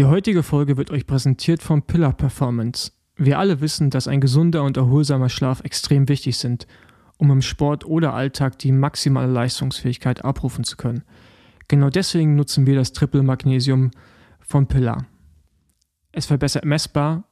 [0.00, 2.92] Die heutige Folge wird euch präsentiert von Pillar Performance.
[3.16, 6.66] Wir alle wissen, dass ein gesunder und erholsamer Schlaf extrem wichtig sind,
[7.18, 11.04] um im Sport oder Alltag die maximale Leistungsfähigkeit abrufen zu können.
[11.68, 13.90] Genau deswegen nutzen wir das Triple Magnesium
[14.40, 15.04] von Pillar.
[16.12, 17.24] Es verbessert messbar,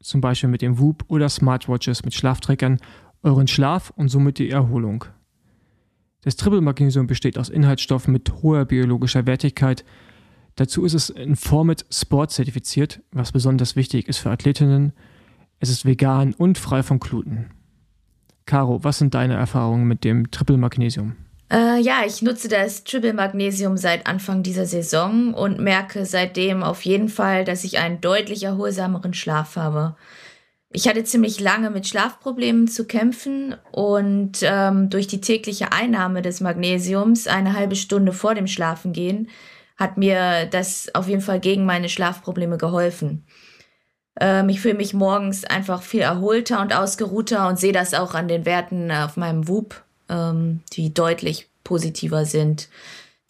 [0.00, 2.78] zum Beispiel mit dem Whoop oder Smartwatches mit Schlafträgern,
[3.22, 5.04] euren Schlaf und somit die Erholung.
[6.22, 9.84] Das Triple Magnesium besteht aus Inhaltsstoffen mit hoher biologischer Wertigkeit.
[10.56, 14.92] Dazu ist es in Format Sport zertifiziert, was besonders wichtig ist für Athletinnen.
[15.58, 17.50] Es ist vegan und frei von Gluten.
[18.46, 21.16] Caro, was sind deine Erfahrungen mit dem Triple Magnesium?
[21.50, 26.82] Äh, ja, ich nutze das Triple Magnesium seit Anfang dieser Saison und merke seitdem auf
[26.82, 29.96] jeden Fall, dass ich einen deutlich erholsameren Schlaf habe.
[30.70, 36.40] Ich hatte ziemlich lange mit Schlafproblemen zu kämpfen und ähm, durch die tägliche Einnahme des
[36.40, 39.28] Magnesiums eine halbe Stunde vor dem Schlafengehen
[39.76, 43.26] hat mir das auf jeden Fall gegen meine Schlafprobleme geholfen.
[44.20, 48.28] Ähm, ich fühle mich morgens einfach viel erholter und ausgeruhter und sehe das auch an
[48.28, 52.68] den Werten auf meinem Whoop, ähm, die deutlich positiver sind.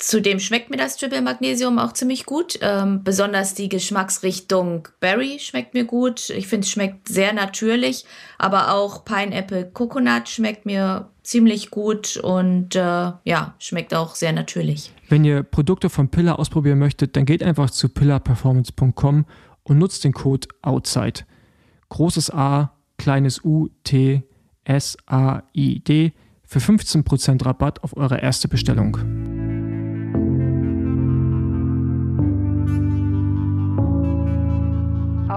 [0.06, 2.58] Zudem schmeckt mir das Triple Magnesium auch ziemlich gut.
[2.60, 6.28] Ähm, besonders die Geschmacksrichtung Berry schmeckt mir gut.
[6.28, 8.04] Ich finde, es schmeckt sehr natürlich.
[8.36, 14.92] Aber auch Pineapple Coconut schmeckt mir ziemlich gut und äh, ja, schmeckt auch sehr natürlich.
[15.08, 19.24] Wenn ihr Produkte von Pillar ausprobieren möchtet, dann geht einfach zu pillarperformance.com
[19.62, 21.22] und nutzt den Code OUTSIDE.
[21.88, 24.22] Großes A, kleines U, T,
[24.64, 26.12] S, A, I, D
[26.44, 29.33] für 15% Rabatt auf eure erste Bestellung.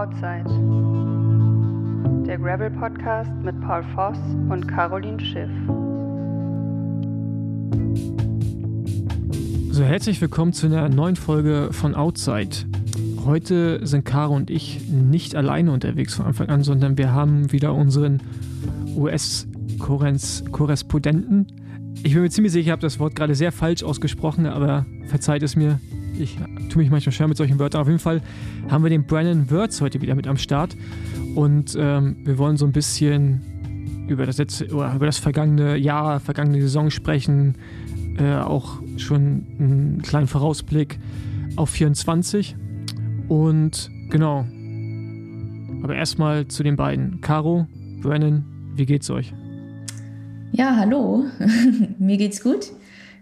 [0.07, 0.47] Outside.
[2.25, 4.17] Der Gravel Podcast mit Paul Voss
[4.49, 5.49] und Caroline Schiff.
[9.69, 12.55] So, herzlich willkommen zu einer neuen Folge von Outside.
[13.25, 17.73] Heute sind Caro und ich nicht alleine unterwegs von Anfang an, sondern wir haben wieder
[17.73, 18.21] unseren
[18.95, 21.47] US-Korrespondenten.
[22.03, 25.43] Ich bin mir ziemlich sicher, ich habe das Wort gerade sehr falsch ausgesprochen, aber verzeiht
[25.43, 25.79] es mir.
[26.19, 26.37] Ich
[26.69, 27.81] tue mich manchmal schwer mit solchen Wörtern.
[27.81, 28.21] Auf jeden Fall
[28.69, 30.75] haben wir den Brandon Wirtz heute wieder mit am Start.
[31.35, 33.41] Und ähm, wir wollen so ein bisschen
[34.07, 37.55] über das, letzte, oder über das vergangene Jahr, vergangene Saison sprechen.
[38.17, 40.99] Äh, auch schon einen kleinen Vorausblick
[41.55, 42.55] auf 24.
[43.27, 44.45] Und genau.
[45.83, 47.21] Aber erstmal zu den beiden.
[47.21, 47.67] Caro,
[48.01, 48.43] Brandon,
[48.75, 49.33] wie geht's euch?
[50.57, 51.25] Ja, hallo.
[51.99, 52.71] Mir geht's gut.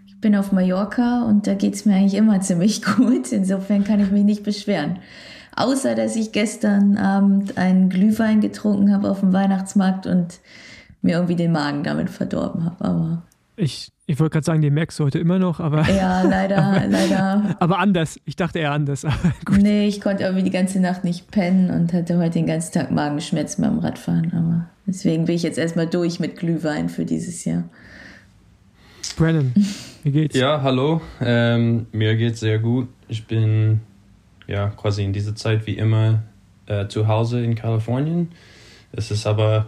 [0.06, 3.30] Ich bin auf Mallorca und da geht's mir eigentlich immer ziemlich gut.
[3.30, 5.00] Insofern kann ich mich nicht beschweren.
[5.54, 10.40] Außer, dass ich gestern Abend einen Glühwein getrunken habe auf dem Weihnachtsmarkt und
[11.02, 12.82] mir irgendwie den Magen damit verdorben habe.
[12.82, 13.22] Aber
[13.56, 15.88] ich, ich wollte gerade sagen, den merkst du heute immer noch, aber.
[15.90, 17.56] Ja, leider, aber, leider.
[17.58, 18.20] Aber anders.
[18.24, 19.04] Ich dachte eher anders.
[19.04, 19.62] Aber gut.
[19.62, 22.92] Nee, ich konnte irgendwie die ganze Nacht nicht pennen und hatte heute den ganzen Tag
[22.92, 24.32] Magenschmerzen beim Radfahren.
[24.32, 27.64] Aber deswegen bin ich jetzt erstmal durch mit Glühwein für dieses Jahr.
[29.16, 29.52] Brennan,
[30.04, 30.36] wie geht's?
[30.36, 31.00] Ja, hallo.
[31.20, 32.88] Ähm, mir geht's sehr gut.
[33.08, 33.80] Ich bin
[34.46, 36.22] ja quasi in dieser Zeit wie immer
[36.66, 38.30] äh, zu Hause in Kalifornien.
[38.92, 39.66] Es ist aber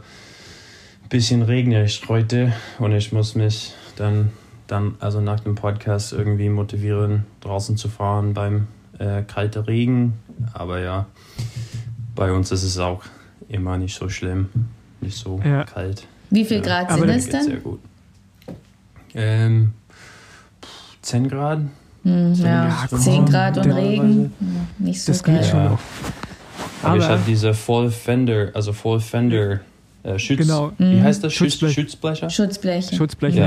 [1.03, 4.31] ein bisschen regnerisch heute und ich muss mich dann,
[4.67, 8.67] dann also nach dem Podcast irgendwie motivieren, draußen zu fahren beim
[8.99, 10.15] äh, kalten Regen.
[10.53, 11.07] Aber ja,
[12.15, 13.03] bei uns ist es auch
[13.49, 14.49] immer nicht so schlimm,
[15.01, 15.65] nicht so ja.
[15.65, 16.07] kalt.
[16.31, 16.99] Wie viel Grad ja.
[16.99, 17.45] sind es dann?
[17.45, 17.81] Sehr gut.
[19.15, 19.73] Ähm,
[21.03, 21.61] 10 Grad.
[22.05, 24.33] Hm, ja, 10 Grad und Regen.
[24.79, 25.39] Nicht so das geil.
[25.39, 25.79] Geht schon ja.
[26.83, 29.61] Aber, Aber ich habe diese Full Fender, also Full Fender
[30.09, 30.73] äh, Schutz, genau.
[30.79, 31.03] wie mhm.
[31.03, 31.35] heißt das?
[31.35, 31.75] Schutzblech.
[31.75, 32.31] Schutzblecher?
[32.31, 32.97] Schutzbleche.
[32.97, 33.39] Schutzbleche.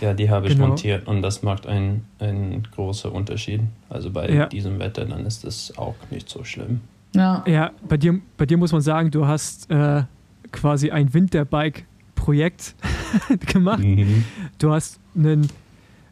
[0.00, 0.68] Ja, ja die habe ich genau.
[0.68, 3.60] montiert und das macht einen, einen großen Unterschied.
[3.88, 4.46] Also bei ja.
[4.46, 6.80] diesem Wetter, dann ist das auch nicht so schlimm.
[7.14, 10.02] Ja, ja bei, dir, bei dir muss man sagen, du hast äh,
[10.50, 12.74] quasi ein Winterbike-Projekt
[13.52, 13.82] gemacht.
[13.82, 14.24] Mhm.
[14.58, 15.48] Du hast einen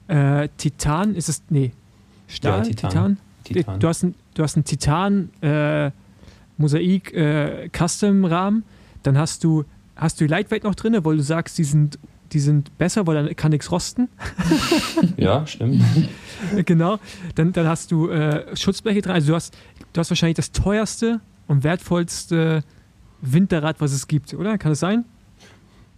[0.08, 1.72] äh, Titan, ist es, nee,
[2.26, 2.90] Stahl, ja, Titan.
[2.90, 3.16] Titan?
[3.44, 3.80] Titan.
[3.80, 5.90] Du hast einen, du hast einen Titan äh,
[6.56, 8.64] Mosaik äh, Custom Rahmen,
[9.02, 9.64] dann hast du
[10.00, 11.98] hast du die Lightweight noch drin, weil du sagst, die sind
[12.32, 14.08] die sind besser, weil dann kann nichts rosten.
[15.16, 15.82] ja, stimmt.
[16.64, 16.98] genau.
[17.34, 19.12] Dann, dann hast du äh, Schutzbleche drin.
[19.12, 19.56] Also du hast,
[19.92, 22.62] du hast wahrscheinlich das teuerste und wertvollste
[23.20, 24.58] Winterrad, was es gibt, oder?
[24.58, 25.04] Kann es sein?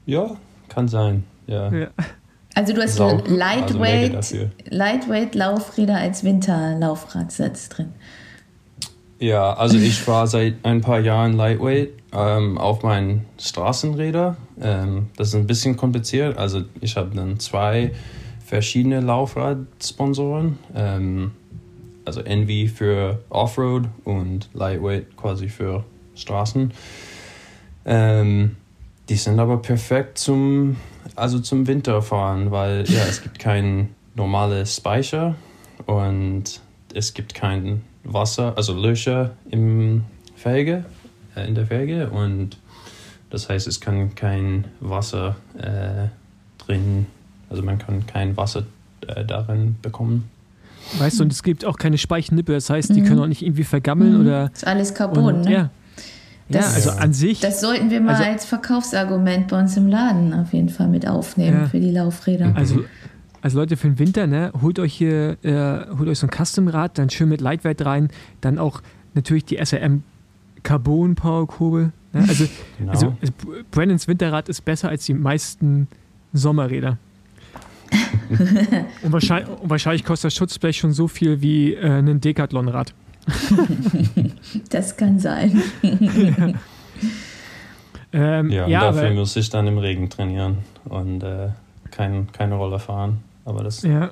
[0.06, 0.36] Ja,
[0.68, 1.24] kann sein.
[1.46, 1.72] Ja.
[1.72, 1.88] ja.
[2.54, 7.92] Also du hast Saug, Lightweight, also Lightweight Laufräder als Winterlaufradsatz drin.
[9.18, 14.36] Ja, also ich war seit ein paar Jahren Lightweight ähm, auf meinen Straßenräder.
[14.60, 16.36] Ähm, das ist ein bisschen kompliziert.
[16.36, 17.92] Also ich habe dann zwei
[18.44, 20.58] verschiedene Laufradsponsoren.
[20.74, 21.32] Ähm,
[22.04, 26.72] also Envy für Offroad und Lightweight quasi für Straßen.
[27.84, 28.56] Ähm,
[29.08, 30.76] die sind aber perfekt zum,
[31.16, 35.34] also zum Winterfahren, weil ja, es gibt kein normales Speicher
[35.86, 36.60] und
[36.94, 40.04] es gibt kein Wasser, also Löcher im
[40.36, 40.84] Felge,
[41.34, 42.56] äh, in der Felge und
[43.30, 46.08] das heißt, es kann kein Wasser äh,
[46.58, 47.06] drin,
[47.48, 48.64] also man kann kein Wasser
[49.06, 50.28] äh, darin bekommen.
[50.98, 53.06] Weißt du, und es gibt auch keine Speichnippe, das heißt, die mhm.
[53.06, 54.20] können auch nicht irgendwie vergammeln mhm.
[54.20, 54.50] oder.
[54.52, 55.52] Ist alles Carbon, und, ne?
[55.52, 55.70] Ja.
[56.48, 57.40] Das, ja, also an sich.
[57.40, 61.08] Das sollten wir mal also, als Verkaufsargument bei uns im Laden auf jeden Fall mit
[61.08, 61.66] aufnehmen ja.
[61.68, 62.52] für die Laufräder.
[62.54, 62.84] Also,
[63.40, 66.98] also Leute, für den Winter, ne, holt euch hier, äh, holt euch so ein Custom-Rad,
[66.98, 68.10] dann schön mit Lightweight rein,
[68.42, 68.82] dann auch
[69.14, 70.02] natürlich die SRM
[70.62, 71.92] Carbon Powerkurbel.
[72.12, 72.24] Ne?
[72.28, 72.44] Also,
[72.78, 72.92] genau.
[72.92, 73.32] also, also
[73.70, 75.88] Brennans Winterrad ist besser als die meisten
[76.32, 76.98] Sommerräder.
[79.02, 82.94] und, wahrscheinlich, und, wahrscheinlich, kostet das Schutzblech schon so viel wie äh, ein Decathlon-Rad.
[84.70, 85.62] das kann sein.
[85.82, 86.54] ja.
[88.14, 91.48] Ähm, ja, ja dafür aber, muss ich dann im Regen trainieren und äh,
[91.90, 93.18] kein, keine Rolle fahren.
[93.44, 94.10] Aber das ja,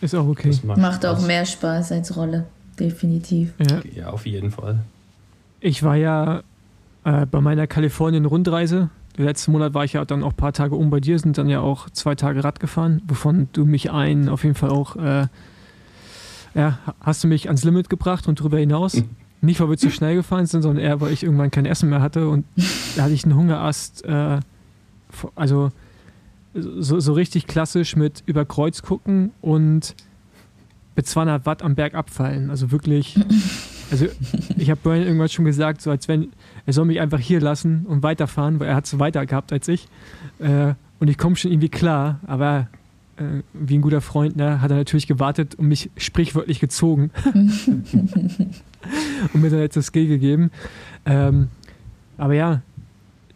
[0.00, 0.50] ist auch okay.
[0.62, 2.46] Macht, macht, auch mehr Spaß als Rolle,
[2.78, 3.52] definitiv.
[3.58, 4.80] Ja, ja auf jeden Fall.
[5.60, 6.42] Ich war ja
[7.04, 8.90] äh, bei meiner Kalifornien-Rundreise.
[9.16, 11.48] Letzten Monat war ich ja dann auch ein paar Tage um bei dir, sind dann
[11.48, 15.26] ja auch zwei Tage Rad gefahren, wovon du mich einen auf jeden Fall auch äh,
[16.56, 18.94] ja, hast du mich ans Limit gebracht und darüber hinaus.
[18.94, 19.10] Mhm.
[19.42, 22.00] Nicht, weil wir zu schnell gefahren sind, sondern eher, weil ich irgendwann kein Essen mehr
[22.00, 22.46] hatte und
[22.96, 24.40] da hatte ich einen Hungerast, äh,
[25.34, 25.70] also
[26.54, 29.94] so, so richtig klassisch mit über Kreuz gucken und
[30.96, 32.48] mit 200 Watt am Berg abfallen.
[32.48, 33.18] Also wirklich,
[33.90, 34.06] also
[34.56, 36.28] ich habe Brian irgendwann schon gesagt, so als wenn
[36.64, 39.68] er soll mich einfach hier lassen und weiterfahren, weil er hat es weiter gehabt als
[39.68, 39.88] ich.
[40.38, 42.68] Äh, und ich komme schon irgendwie klar, aber
[43.16, 47.10] äh, wie ein guter Freund, ne, hat er natürlich gewartet und mich sprichwörtlich gezogen.
[49.32, 50.50] und mir dann jetzt das Skill gegeben.
[51.04, 51.48] Ähm,
[52.18, 52.62] aber ja,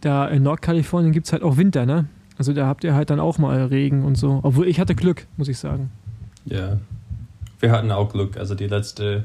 [0.01, 2.07] da in Nordkalifornien gibt es halt auch Winter, ne?
[2.39, 4.41] Also da habt ihr halt dann auch mal Regen und so.
[4.43, 5.91] Obwohl ich hatte Glück, muss ich sagen.
[6.47, 6.79] Ja,
[7.61, 8.39] wir hatten auch Glück.
[8.39, 9.25] Also die letzte,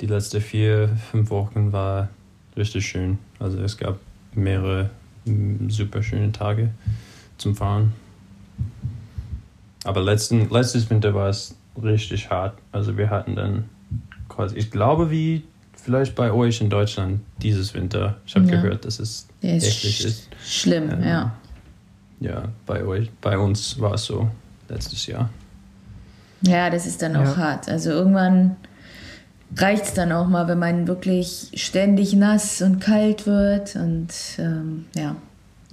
[0.00, 2.08] die letzte vier, fünf Wochen war
[2.56, 3.18] richtig schön.
[3.38, 3.98] Also es gab
[4.34, 4.90] mehrere
[5.68, 6.70] super schöne Tage
[7.38, 7.92] zum Fahren.
[9.84, 12.58] Aber letzten, letztes Winter war es richtig hart.
[12.72, 13.68] Also wir hatten dann
[14.28, 15.44] quasi, ich glaube, wie
[15.74, 18.16] vielleicht bei euch in Deutschland dieses Winter.
[18.26, 18.60] Ich habe ja.
[18.60, 20.28] gehört, dass es Der ist sch ist.
[20.44, 21.34] Schlimm, ähm, ja.
[22.20, 24.30] Ja, bei euch, bei uns war es so
[24.68, 25.28] letztes Jahr.
[26.40, 27.36] Ja, das ist dann auch ja.
[27.36, 27.68] hart.
[27.68, 28.56] Also irgendwann
[29.56, 34.08] reicht es dann auch mal, wenn man wirklich ständig nass und kalt wird und
[34.38, 35.16] ähm, ja,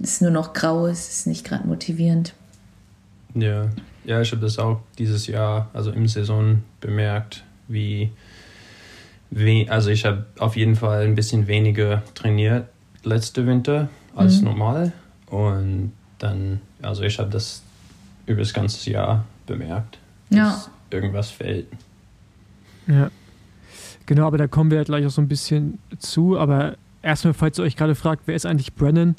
[0.00, 2.34] es ist nur noch grau, es ist nicht gerade motivierend.
[3.34, 3.68] Ja,
[4.04, 8.10] ja, ich habe das auch dieses Jahr, also im Saison bemerkt, wie,
[9.30, 12.68] wie also ich habe auf jeden Fall ein bisschen weniger trainiert
[13.04, 14.44] letzte Winter als mhm.
[14.44, 14.92] normal
[15.26, 17.62] und dann, also ich habe das
[18.26, 19.98] über das ganze Jahr bemerkt,
[20.30, 21.66] dass irgendwas fällt.
[22.86, 23.10] Ja,
[24.14, 27.58] genau, aber da kommen wir ja gleich auch so ein bisschen zu, aber erstmal, falls
[27.58, 29.16] ihr euch gerade fragt, wer ist eigentlich Brennan?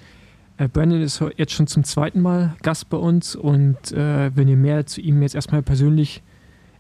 [0.58, 4.56] Äh, Brandon ist jetzt schon zum zweiten Mal Gast bei uns und äh, wenn ihr
[4.56, 6.22] mehr zu ihm jetzt erstmal persönlich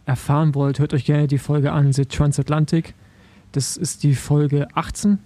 [0.05, 2.93] erfahren wollt, hört euch gerne die Folge an, The Transatlantic.
[3.51, 5.17] Das ist die Folge 18.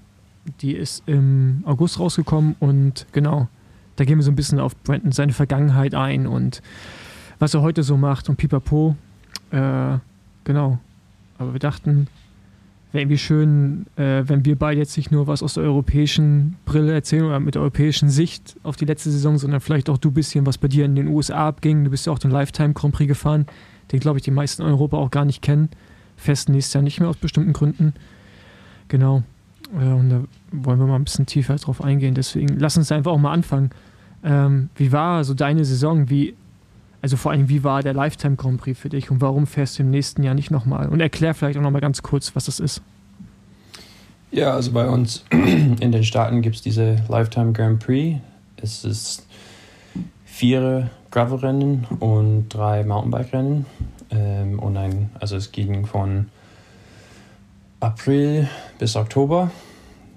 [0.61, 3.49] Die ist im August rausgekommen und genau,
[3.97, 6.61] da gehen wir so ein bisschen auf Brandon, seine Vergangenheit ein und
[7.37, 8.95] was er heute so macht und pipapo.
[9.51, 9.97] Äh,
[10.45, 10.79] genau.
[11.37, 12.07] Aber wir dachten,
[12.91, 16.93] wäre irgendwie schön, äh, wenn wir beide jetzt nicht nur was aus der europäischen Brille
[16.93, 20.13] erzählen oder mit der europäischen Sicht auf die letzte Saison, sondern vielleicht auch du ein
[20.13, 21.83] bisschen, was bei dir in den USA abging.
[21.83, 23.45] Du bist ja auch den Lifetime Grand Prix gefahren,
[23.91, 25.69] den glaube ich die meisten in Europa auch gar nicht kennen.
[26.15, 27.93] Fest nächstes Jahr nicht mehr aus bestimmten Gründen.
[28.87, 29.23] Genau.
[29.73, 32.15] Äh, und da wollen wir mal ein bisschen tiefer drauf eingehen.
[32.15, 33.71] Deswegen lass uns einfach auch mal anfangen.
[34.23, 36.09] Ähm, wie war so deine Saison?
[36.09, 36.35] Wie
[37.07, 39.83] also vor allem, wie war der Lifetime Grand Prix für dich und warum fährst du
[39.83, 40.89] im nächsten Jahr nicht nochmal?
[40.89, 42.81] Und erklär vielleicht auch nochmal ganz kurz, was das ist.
[44.29, 48.19] Ja, also bei uns in den Staaten gibt es diese Lifetime Grand Prix.
[48.57, 49.25] Es ist
[50.25, 53.65] vier Gravelrennen und drei Mountainbike-Rennen.
[54.09, 56.25] Ähm, und ein, also es ging von
[57.79, 58.49] April
[58.79, 59.49] bis Oktober,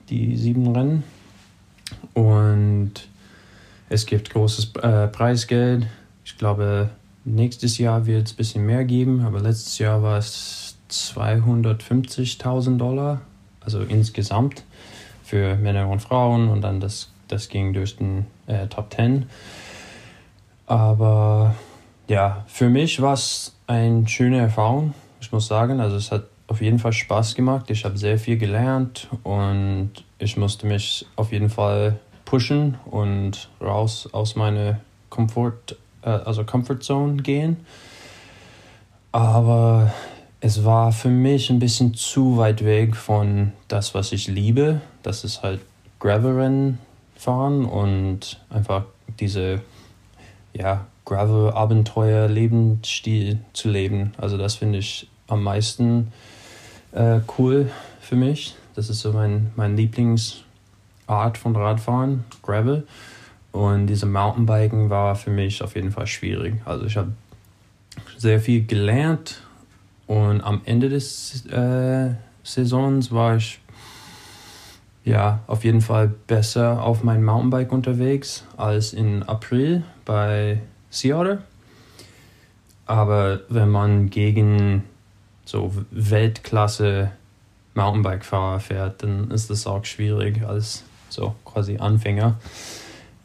[0.08, 1.04] die sieben Rennen.
[2.14, 2.94] Und
[3.88, 5.86] es gibt großes äh, Preisgeld,
[6.30, 6.90] ich glaube,
[7.24, 13.20] nächstes Jahr wird es ein bisschen mehr geben, aber letztes Jahr war es 250.000 Dollar,
[13.60, 14.62] also insgesamt
[15.24, 19.26] für Männer und Frauen und dann das, das ging durch den äh, Top 10.
[20.66, 21.56] Aber
[22.06, 25.80] ja, für mich war es eine schöne Erfahrung, ich muss sagen.
[25.80, 27.70] Also es hat auf jeden Fall Spaß gemacht.
[27.70, 34.08] Ich habe sehr viel gelernt und ich musste mich auf jeden Fall pushen und raus
[34.12, 37.56] aus meiner Comfort, äh, also Comfort Zone gehen.
[39.12, 39.92] Aber
[40.40, 44.80] es war für mich ein bisschen zu weit weg von das, was ich liebe.
[45.02, 45.60] Das ist halt
[45.98, 46.78] Gravelrennen
[47.16, 48.84] fahren und einfach
[49.18, 49.60] diese
[50.54, 54.14] ja, Gravel-Abenteuer-Lebensstil zu leben.
[54.16, 56.12] Also das finde ich am meisten
[56.92, 58.54] äh, cool für mich.
[58.74, 62.86] Das ist so mein, mein Lieblingsart von Radfahren, Gravel.
[63.52, 66.54] Und diese Mountainbiken war für mich auf jeden Fall schwierig.
[66.64, 67.12] Also ich habe
[68.16, 69.42] sehr viel gelernt
[70.06, 73.60] und am Ende des äh, Saisons war ich
[75.04, 81.38] ja auf jeden Fall besser auf meinem Mountainbike unterwegs als in April bei Sea Otter.
[82.86, 84.84] Aber wenn man gegen
[85.44, 87.12] so Weltklasse
[87.74, 92.36] Mountainbike-Fahrer fährt, dann ist das auch schwierig als so quasi Anfänger.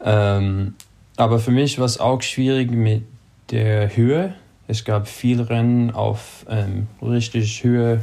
[0.04, 0.76] Ähm,
[1.18, 3.04] aber für mich war es auch schwierig mit
[3.52, 4.34] der Höhe.
[4.68, 8.02] Es gab viele Rennen auf ähm, richtig Höhe,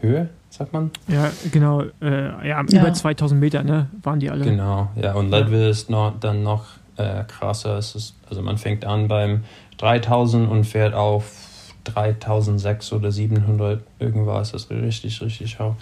[0.00, 0.90] Höhe, sagt man?
[1.08, 1.82] Ja, genau.
[2.00, 4.44] Äh, ja, ja, über 2000 Meter, ne, waren die alle.
[4.44, 5.14] Genau, ja.
[5.14, 5.70] Und Leadville ja.
[5.70, 7.78] ist noch, dann noch äh, krasser.
[7.78, 9.44] Es ist, also man fängt an beim
[9.78, 14.52] 3000 und fährt auf 3600 oder 700 irgendwas.
[14.52, 15.74] Das ist richtig, richtig hoch.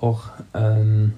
[0.00, 0.22] hoch.
[0.54, 1.14] Ähm,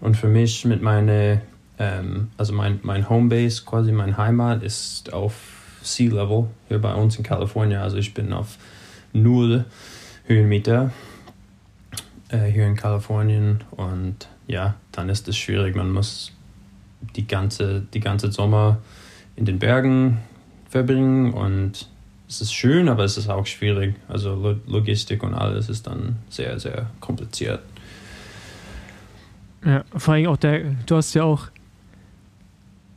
[0.00, 1.40] und für mich mit meiner,
[1.78, 5.34] ähm, also mein, mein Homebase, quasi mein Heimat, ist auf
[5.82, 7.80] Sea Level hier bei uns in Kalifornien.
[7.80, 8.58] Also ich bin auf
[9.12, 9.64] null
[10.26, 10.92] Höhenmeter
[12.28, 15.74] äh, hier in Kalifornien und ja, dann ist es schwierig.
[15.74, 16.32] Man muss
[17.16, 18.78] die ganze, die ganze Sommer
[19.36, 20.18] in den Bergen
[20.68, 21.88] verbringen und
[22.28, 23.94] es ist schön, aber es ist auch schwierig.
[24.08, 27.60] Also Logistik und alles ist dann sehr, sehr kompliziert.
[29.64, 31.48] Ja, vor allem auch der, du hast ja auch,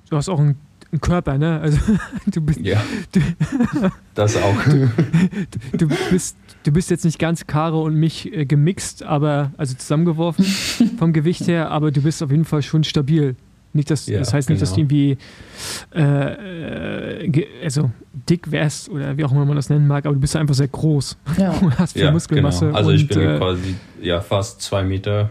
[0.09, 0.57] du hast auch einen
[0.95, 1.59] ein Körper, ne?
[1.59, 1.77] Also
[2.27, 2.59] du bist.
[2.61, 2.81] Ja.
[3.11, 3.19] Du,
[4.15, 4.63] das auch.
[4.63, 4.89] Du,
[5.77, 10.45] du, bist, du bist jetzt nicht ganz Caro und mich äh, gemixt, aber also zusammengeworfen
[10.97, 13.35] vom Gewicht her, aber du bist auf jeden Fall schon stabil.
[13.73, 14.69] Nicht, dass, ja, das heißt nicht, genau.
[14.69, 15.17] dass du irgendwie
[15.93, 17.91] äh, äh also
[18.29, 20.69] dick wärst oder wie auch immer man das nennen mag, aber du bist einfach sehr
[20.69, 21.17] groß.
[21.37, 21.53] Ja.
[21.59, 22.67] Du hast viel ja, Muskelmasse.
[22.67, 22.77] Genau.
[22.77, 25.29] Also und, ich bin äh, quasi ja, fast zwei Meter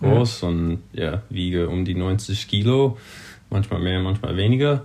[0.00, 0.48] groß ja.
[0.48, 2.96] und ja, wiege um die 90 Kilo
[3.50, 4.82] manchmal mehr, manchmal weniger.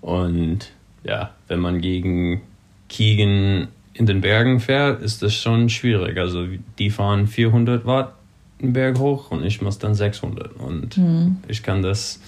[0.00, 0.70] Und
[1.04, 2.42] ja, wenn man gegen
[2.88, 6.18] Kiegen in den Bergen fährt, ist das schon schwierig.
[6.18, 6.46] Also
[6.78, 8.14] die fahren 400 Watt
[8.62, 10.52] einen Berg hoch und ich muss dann 600.
[10.54, 11.36] Und mhm.
[11.48, 12.20] ich kann das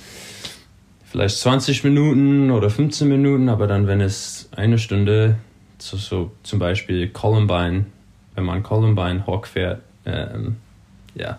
[1.05, 5.37] vielleicht 20 Minuten oder 15 Minuten, aber dann, wenn es eine Stunde,
[5.79, 7.87] so, so zum Beispiel Columbine,
[8.35, 10.57] wenn man Columbine hochfährt, ähm,
[11.14, 11.38] ja,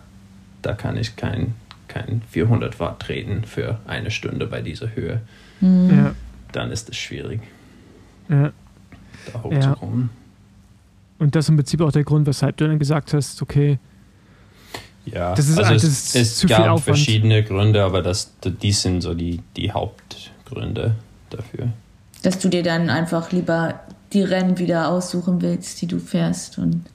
[0.62, 1.54] da kann ich kein
[1.94, 5.20] kein 400 Watt treten für eine Stunde bei dieser Höhe.
[5.60, 5.90] Mhm.
[5.96, 6.14] Ja.
[6.52, 7.40] Dann ist es schwierig,
[8.28, 8.52] ja.
[9.32, 10.10] da hochzukommen.
[10.12, 11.24] Ja.
[11.24, 13.78] Und das ist im Prinzip auch der Grund, weshalb du dann gesagt hast, okay,
[15.06, 19.14] ja, das ist, also das es, es gab verschiedene Gründe, aber das, die sind so
[19.14, 20.94] die, die Hauptgründe
[21.30, 21.68] dafür.
[22.22, 23.80] Dass du dir dann einfach lieber
[24.12, 26.58] die Rennen wieder aussuchen willst, die du fährst.
[26.58, 26.86] Und,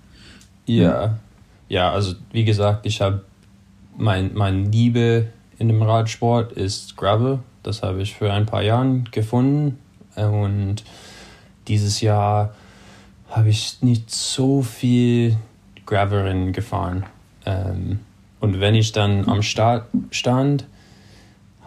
[0.65, 1.19] ja,
[1.67, 3.23] ja, also wie gesagt, ich habe
[3.99, 5.27] mein, mein Liebe
[5.57, 7.39] in dem Radsport ist Gravel.
[7.63, 9.77] Das habe ich für ein paar Jahre gefunden.
[10.15, 10.83] Und
[11.67, 12.55] dieses Jahr
[13.29, 15.37] habe ich nicht so viel
[15.85, 17.05] Gravelrennen gefahren.
[17.45, 17.99] Ähm,
[18.39, 20.65] und wenn ich dann am Start stand,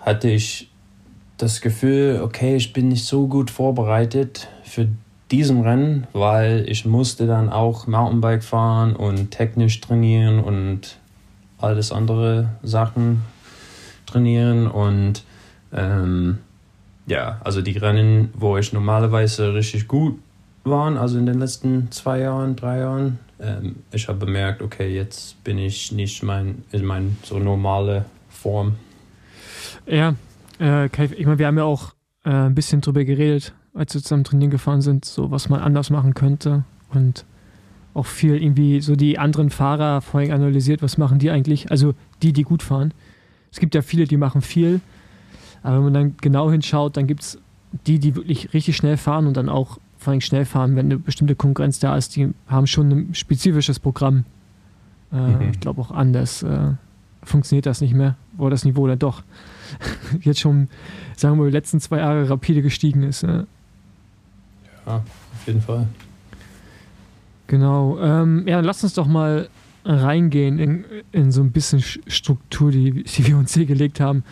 [0.00, 0.70] hatte ich
[1.36, 4.88] das Gefühl, okay, ich bin nicht so gut vorbereitet für
[5.30, 10.96] diesen Rennen, weil ich musste dann auch Mountainbike fahren und technisch trainieren und
[11.62, 13.22] alles andere Sachen
[14.06, 15.24] trainieren und
[15.72, 16.38] ähm,
[17.06, 20.18] ja, also die Rennen, wo ich normalerweise richtig gut
[20.64, 25.42] war, also in den letzten zwei Jahren, drei Jahren, ähm, ich habe bemerkt, okay, jetzt
[25.42, 28.76] bin ich nicht mein, in mein so normale Form.
[29.86, 30.14] Ja,
[30.60, 34.24] äh, ich meine, wir haben ja auch äh, ein bisschen drüber geredet, als wir zusammen
[34.24, 37.24] trainieren gefahren sind, so was man anders machen könnte und
[37.94, 42.32] auch viel irgendwie so die anderen Fahrer vorhin analysiert, was machen die eigentlich, also die,
[42.32, 42.94] die gut fahren.
[43.50, 44.80] Es gibt ja viele, die machen viel,
[45.62, 47.38] aber wenn man dann genau hinschaut, dann gibt es
[47.86, 50.98] die, die wirklich richtig schnell fahren und dann auch vor allem schnell fahren, wenn eine
[50.98, 54.24] bestimmte Konkurrenz da ist, die haben schon ein spezifisches Programm.
[55.12, 55.50] Äh, mhm.
[55.52, 56.72] Ich glaube auch anders äh,
[57.22, 59.22] funktioniert das nicht mehr, wo das Niveau dann doch
[60.20, 60.68] jetzt schon,
[61.16, 63.22] sagen wir, die letzten zwei Jahre rapide gestiegen ist.
[63.22, 63.44] Äh.
[64.86, 65.86] Ja, auf jeden Fall.
[67.52, 67.98] Genau.
[68.00, 69.50] Ähm, ja, lass uns doch mal
[69.84, 74.24] reingehen in, in so ein bisschen Struktur, die, die wir uns hier gelegt haben.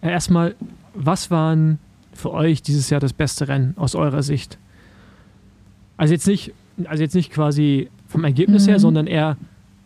[0.00, 0.56] Äh, erstmal,
[0.92, 1.78] was waren
[2.14, 4.58] für euch dieses Jahr das beste Rennen aus eurer Sicht?
[5.98, 6.52] Also jetzt nicht,
[6.86, 8.70] also jetzt nicht quasi vom Ergebnis mhm.
[8.70, 9.36] her, sondern eher,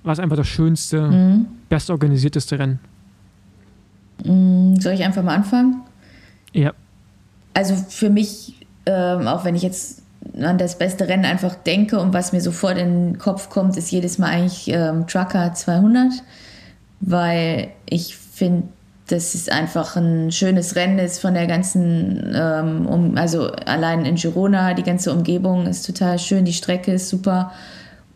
[0.02, 1.46] was einfach das schönste, mhm.
[1.68, 2.78] bestorganisierteste Rennen?
[4.24, 5.82] Mhm, soll ich einfach mal anfangen?
[6.54, 6.72] Ja.
[7.52, 10.07] Also für mich, ähm, auch wenn ich jetzt
[10.40, 13.90] an das beste Rennen einfach denke und was mir sofort in den Kopf kommt, ist
[13.90, 16.12] jedes Mal eigentlich ähm, Trucker 200,
[17.00, 18.64] weil ich finde,
[19.08, 24.16] dass es einfach ein schönes Rennen ist von der ganzen, ähm, um, also allein in
[24.16, 27.52] Girona, die ganze Umgebung ist total schön, die Strecke ist super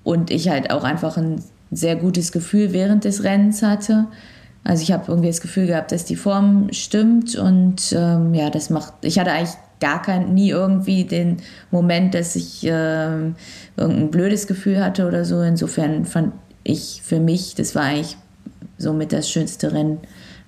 [0.04, 4.06] und ich halt auch einfach ein sehr gutes Gefühl während des Rennens hatte.
[4.64, 8.70] Also ich habe irgendwie das Gefühl gehabt, dass die Form stimmt und ähm, ja, das
[8.70, 11.38] macht, ich hatte eigentlich gar kein, nie irgendwie den
[11.72, 12.68] Moment, dass ich äh,
[13.76, 15.42] irgendein blödes Gefühl hatte oder so.
[15.42, 18.16] Insofern fand ich für mich, das war eigentlich
[18.78, 19.98] somit das schönste Rennen,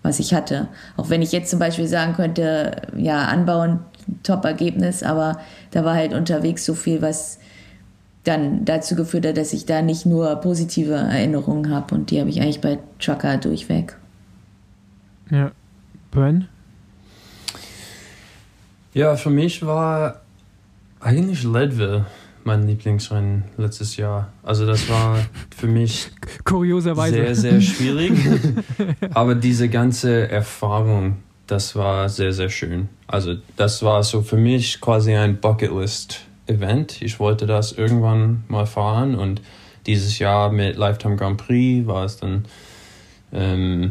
[0.02, 0.68] was ich hatte.
[0.96, 3.80] Auch wenn ich jetzt zum Beispiel sagen könnte, ja, anbauen,
[4.22, 5.40] Top-Ergebnis, aber
[5.72, 7.40] da war halt unterwegs so viel, was
[8.22, 12.30] dann dazu geführt hat, dass ich da nicht nur positive Erinnerungen habe und die habe
[12.30, 13.96] ich eigentlich bei Trucker durchweg.
[15.30, 15.50] Ja.
[16.12, 16.46] Bren?
[18.94, 20.20] Ja, für mich war
[21.00, 22.06] eigentlich Leadville
[22.44, 24.32] mein Lieblingsrennen letztes Jahr.
[24.44, 25.18] Also das war
[25.56, 26.12] für mich
[26.44, 28.12] kurioserweise sehr, sehr schwierig.
[29.12, 31.16] Aber diese ganze Erfahrung,
[31.48, 32.88] das war sehr, sehr schön.
[33.08, 37.02] Also das war so für mich quasi ein Bucketlist-Event.
[37.02, 39.42] Ich wollte das irgendwann mal fahren und
[39.86, 42.44] dieses Jahr mit Lifetime Grand Prix war es dann
[43.32, 43.90] ähm,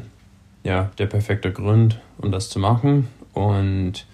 [0.63, 3.09] ja, der perfekte Grund, um das zu machen.
[3.33, 4.05] Und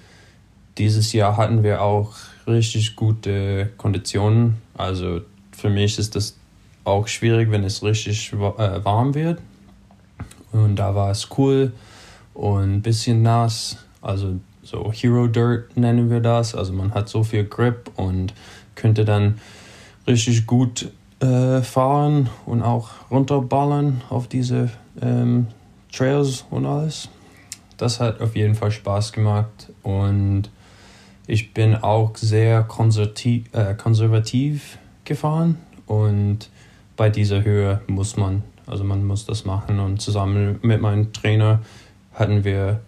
[0.79, 2.13] dieses Jahr hatten wir auch
[2.48, 4.62] richtig gute Konditionen.
[4.75, 5.21] Also
[5.51, 6.38] für mich ist das
[6.86, 9.41] auch schwierig, wenn es richtig äh, warm wird.
[10.51, 11.74] Und da war es cool
[12.33, 13.77] und ein bisschen nass.
[14.01, 16.55] Also so Hero Dirt nennen wir das.
[16.55, 18.33] Also man hat so viel Grip und
[18.75, 19.39] könnte dann
[20.07, 20.89] richtig gut
[21.20, 24.70] äh, fahren und auch runterballern auf diese
[25.01, 25.48] ähm,
[25.92, 27.09] Trails und alles.
[27.77, 30.50] Das hat auf jeden Fall Spaß gemacht und
[31.29, 36.50] ich bin auch sehr konservativ, äh, konservativ gefahren und
[36.98, 41.61] bei dieser Höhe muss man, also man muss das machen und zusammen mit meinem Trainer
[42.15, 42.79] hatten wir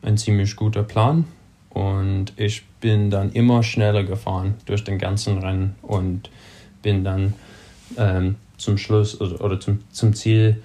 [0.00, 1.24] einen ziemlich guten Plan
[1.70, 6.30] und ich bin dann immer schneller gefahren durch den ganzen Rennen und
[6.82, 7.34] bin dann
[7.98, 10.62] ähm, zum Schluss oder, oder zum, zum Ziel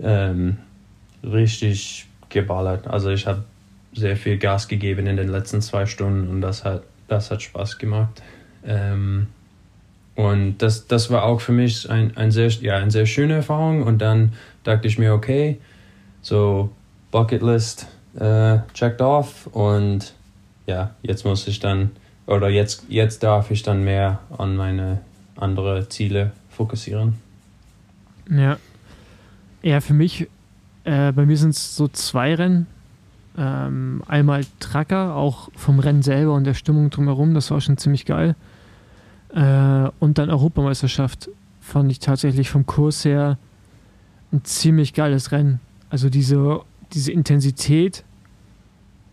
[0.00, 0.58] ähm,
[1.22, 2.88] richtig geballert.
[2.88, 3.44] Also ich habe
[3.98, 7.78] sehr viel Gas gegeben in den letzten zwei Stunden und das hat, das hat Spaß
[7.78, 8.22] gemacht.
[8.64, 9.28] Ähm,
[10.14, 13.84] und das, das war auch für mich ein, ein sehr, ja, eine sehr schöne Erfahrung.
[13.84, 14.32] Und dann
[14.64, 15.60] dachte ich mir, okay,
[16.22, 16.70] so
[17.12, 17.86] Bucketlist
[18.18, 20.14] äh, checked off und
[20.66, 21.92] ja, jetzt muss ich dann,
[22.26, 25.00] oder jetzt, jetzt darf ich dann mehr an meine
[25.36, 27.14] anderen Ziele fokussieren.
[28.28, 28.58] Ja.
[29.62, 30.28] Ja, für mich,
[30.82, 32.66] äh, bei mir sind es so zwei Rennen,
[33.38, 38.04] ähm, einmal Tracker, auch vom Rennen selber und der Stimmung drumherum, das war schon ziemlich
[38.04, 38.34] geil.
[39.32, 43.38] Äh, und dann Europameisterschaft fand ich tatsächlich vom Kurs her
[44.32, 45.60] ein ziemlich geiles Rennen.
[45.88, 46.60] Also diese,
[46.92, 48.04] diese Intensität,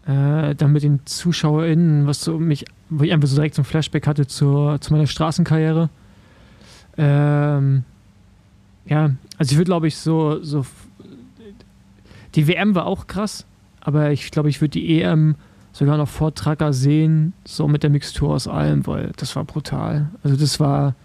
[0.07, 3.65] äh, dann mit den ZuschauerInnen, was so mich, wo ich einfach so direkt so ein
[3.65, 5.89] Flashback hatte zur, zu meiner Straßenkarriere.
[6.97, 7.83] Ähm,
[8.85, 10.65] ja, also ich würde glaube ich so, so
[12.35, 13.45] die WM war auch krass,
[13.85, 15.35] aber ich glaube, ich würde die EM
[15.71, 20.09] sogar noch vor Tracker sehen, so mit der Mixtur aus allem, weil das war brutal.
[20.23, 20.95] Also das war,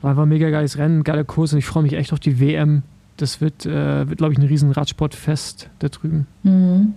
[0.00, 2.40] war einfach ein mega geiles Rennen, geiler Kurs und ich freue mich echt auf die
[2.40, 2.82] WM.
[3.18, 6.26] Das wird, äh, wird glaube ich, ein riesen Radsportfest da drüben.
[6.42, 6.94] Mhm.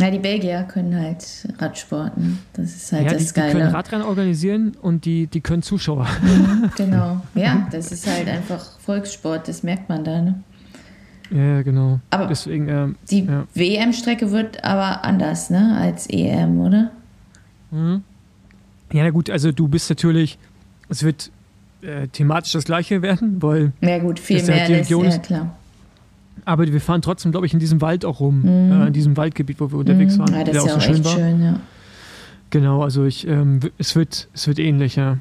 [0.00, 2.38] Ja, die Belgier können halt Radsporten.
[2.54, 3.52] Das ist halt ja, das die, Geile.
[3.52, 6.06] Die können Radrennen organisieren und die, die können Zuschauer.
[6.22, 7.20] Mhm, genau.
[7.34, 10.22] Ja, das ist halt einfach Volkssport, das merkt man da.
[10.22, 10.42] Ne?
[11.32, 12.00] Ja, genau.
[12.10, 13.44] Aber Deswegen, ähm, die ja.
[13.54, 16.90] WM-Strecke wird aber anders, ne, als EM, oder?
[17.70, 18.02] Mhm.
[18.92, 20.38] Ja, na gut, also du bist natürlich,
[20.90, 21.30] es wird
[21.80, 23.72] äh, thematisch das gleiche werden, weil.
[23.80, 25.56] Ja, gut, viel mehr halt die ist, ja, klar.
[26.44, 28.82] Aber wir fahren trotzdem, glaube ich, in diesem Wald auch rum, mhm.
[28.82, 30.20] äh, in diesem Waldgebiet, wo wir unterwegs mhm.
[30.20, 30.34] waren.
[30.34, 31.12] Ja, das ist ja auch, so schön, war.
[31.12, 31.60] schön, ja.
[32.50, 35.18] Genau, also ich, ähm, es wird, es wird ähnlicher.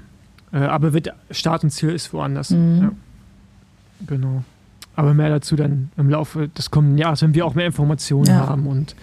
[0.52, 2.50] Äh, aber wird Start und Ziel ist woanders.
[2.50, 2.82] Mhm.
[2.82, 2.92] Ja.
[4.08, 4.44] Genau.
[4.96, 8.48] Aber mehr dazu dann im Laufe des kommenden Jahres, wenn wir auch mehr Informationen ja.
[8.48, 8.68] haben.
[8.68, 8.96] Und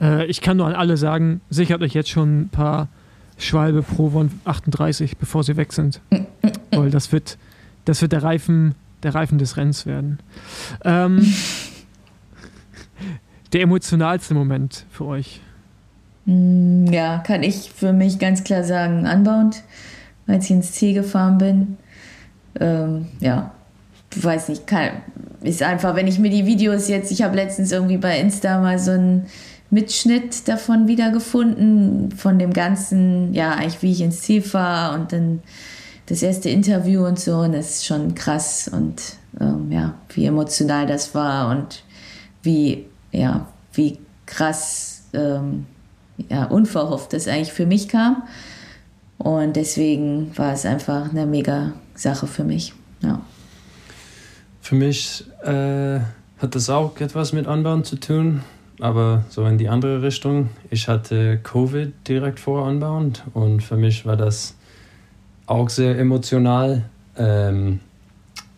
[0.00, 2.88] äh, ich kann nur an alle sagen, sichert euch jetzt schon ein paar
[3.38, 6.00] Schwalbe Pro One 38, bevor sie weg sind.
[6.70, 7.38] Weil das wird,
[7.84, 10.18] das wird der Reifen, der Reifen des Rennens werden.
[10.84, 11.34] Ähm,
[13.52, 15.40] der emotionalste Moment für euch?
[16.26, 19.62] Mm, ja, kann ich für mich ganz klar sagen, Unbound,
[20.26, 21.76] als ich ins Ziel gefahren bin.
[22.58, 23.52] Ähm, ja,
[24.16, 24.90] weiß nicht, kann,
[25.42, 28.78] ist einfach, wenn ich mir die Videos jetzt, ich habe letztens irgendwie bei Insta mal
[28.78, 29.26] so einen
[29.70, 35.42] Mitschnitt davon wiedergefunden, von dem ganzen, ja, eigentlich wie ich ins Ziel fahre und dann
[36.06, 39.00] das erste Interview und so, und das ist schon krass und
[39.40, 41.84] ähm, ja, wie emotional das war und
[42.42, 45.66] wie, ja, wie krass, ähm,
[46.28, 48.24] ja, unverhofft das eigentlich für mich kam.
[49.18, 52.72] Und deswegen war es einfach eine mega Sache für mich.
[53.02, 53.20] Ja.
[54.70, 55.98] Für mich äh,
[56.38, 58.42] hat das auch etwas mit Anbauen zu tun,
[58.78, 60.50] aber so in die andere Richtung.
[60.70, 64.54] Ich hatte Covid direkt vor Anbauen und für mich war das
[65.46, 66.84] auch sehr emotional,
[67.16, 67.80] ähm,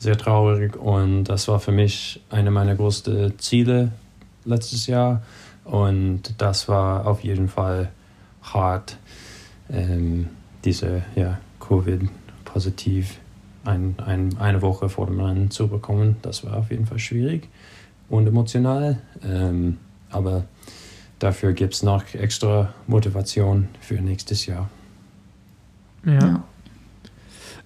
[0.00, 3.92] sehr traurig und das war für mich eine meiner größten Ziele
[4.44, 5.22] letztes Jahr
[5.64, 7.88] und das war auf jeden Fall
[8.42, 8.98] hart,
[9.70, 10.28] ähm,
[10.62, 13.18] diese ja, Covid-positiv
[13.64, 16.16] ein, ein, eine Woche vor dem Rennen zu bekommen.
[16.22, 17.48] Das war auf jeden Fall schwierig
[18.08, 19.78] und emotional, ähm,
[20.10, 20.44] aber
[21.18, 24.68] dafür gibt es noch extra Motivation für nächstes Jahr.
[26.04, 26.12] ja.
[26.12, 26.44] ja.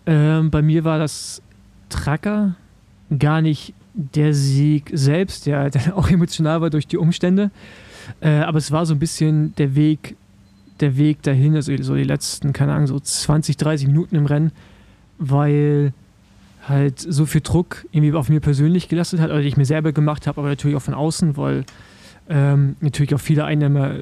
[0.07, 1.43] Ähm, bei mir war das
[1.89, 2.55] Tracker
[3.19, 7.51] gar nicht der Sieg selbst, der, der auch emotional war durch die Umstände.
[8.21, 10.17] Äh, aber es war so ein bisschen der Weg,
[10.81, 14.53] der Weg dahin, also so die letzten, keine Ahnung, so 20, 30 Minuten im Rennen,
[15.19, 15.93] weil
[16.69, 19.93] halt so viel Druck irgendwie auf mir persönlich gelastet hat, oder die ich mir selber
[19.93, 21.65] gemacht habe, aber natürlich auch von außen, weil
[22.29, 23.95] ähm, natürlich auch viele Einnehmer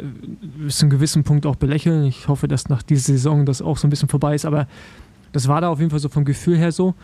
[0.58, 2.04] bis zu einem gewissen Punkt auch belächeln.
[2.04, 4.66] Ich hoffe, dass nach dieser Saison das auch so ein bisschen vorbei ist, aber
[5.32, 6.94] das war da auf jeden Fall so vom Gefühl her so.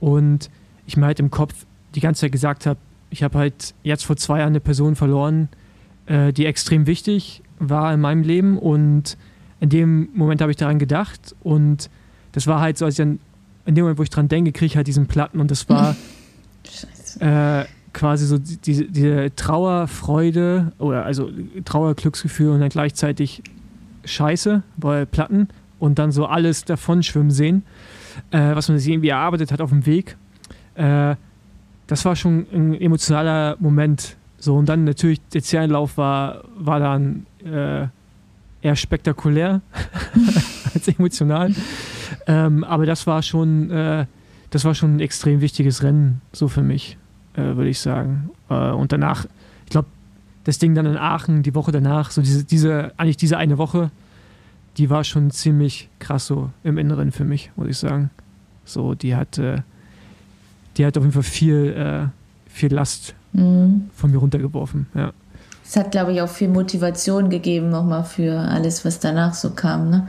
[0.00, 0.50] Und
[0.86, 1.54] ich mir halt im Kopf
[1.94, 2.78] die ganze Zeit gesagt habe,
[3.10, 5.48] ich habe halt jetzt vor zwei Jahren eine Person verloren,
[6.06, 8.58] äh, die extrem wichtig war in meinem Leben.
[8.58, 9.18] Und
[9.60, 11.34] in dem Moment habe ich daran gedacht.
[11.42, 11.90] Und
[12.32, 13.18] das war halt so, als ich dann,
[13.64, 15.40] in dem Moment, wo ich dran denke, kriege ich halt diesen Platten.
[15.40, 15.96] Und das war
[17.20, 21.30] äh, quasi so diese, diese Trauerfreude oder also
[21.64, 23.42] Trauerglücksgefühl und dann gleichzeitig
[24.04, 25.48] Scheiße, weil Platten
[25.78, 27.64] und dann so alles davon schwimmen sehen,
[28.30, 30.16] äh, was man sich irgendwie erarbeitet hat auf dem Weg.
[30.74, 31.16] Äh,
[31.86, 34.16] das war schon ein emotionaler Moment.
[34.38, 37.86] So, und dann natürlich der Zählenlauf war, war dann äh,
[38.62, 39.60] eher spektakulär
[40.74, 41.54] als emotional.
[42.26, 44.06] Ähm, aber das war schon, äh,
[44.50, 46.98] das war schon ein extrem wichtiges Rennen, so für mich,
[47.34, 48.30] äh, würde ich sagen.
[48.48, 49.26] Äh, und danach,
[49.64, 49.88] ich glaube,
[50.44, 53.90] das Ding dann in Aachen, die Woche danach, so diese, diese, eigentlich diese eine Woche,
[54.76, 58.10] die war schon ziemlich krass so im Inneren für mich, muss ich sagen.
[58.64, 59.62] So, die hat, äh,
[60.76, 63.90] die hat auf jeden Fall viel, äh, viel Last mhm.
[63.94, 65.12] von mir runtergeworfen, ja.
[65.64, 69.88] Es hat, glaube ich, auch viel Motivation gegeben nochmal für alles, was danach so kam,
[69.88, 70.08] ne?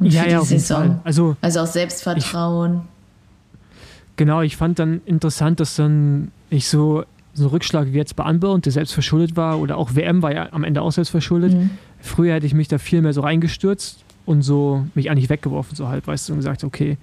[0.00, 1.00] Und ja, ja, auf jeden Fall.
[1.04, 2.82] Also, also auch Selbstvertrauen.
[2.82, 8.16] Ich, genau, ich fand dann interessant, dass dann ich so, so ein Rückschlag wie jetzt
[8.16, 11.10] bei Unbound, der selbst verschuldet war, oder auch WM war ja am Ende auch selbst
[11.10, 15.28] verschuldet, mhm Früher hätte ich mich da viel mehr so reingestürzt und so mich eigentlich
[15.28, 16.96] weggeworfen, so halb, weißt du, und gesagt, okay,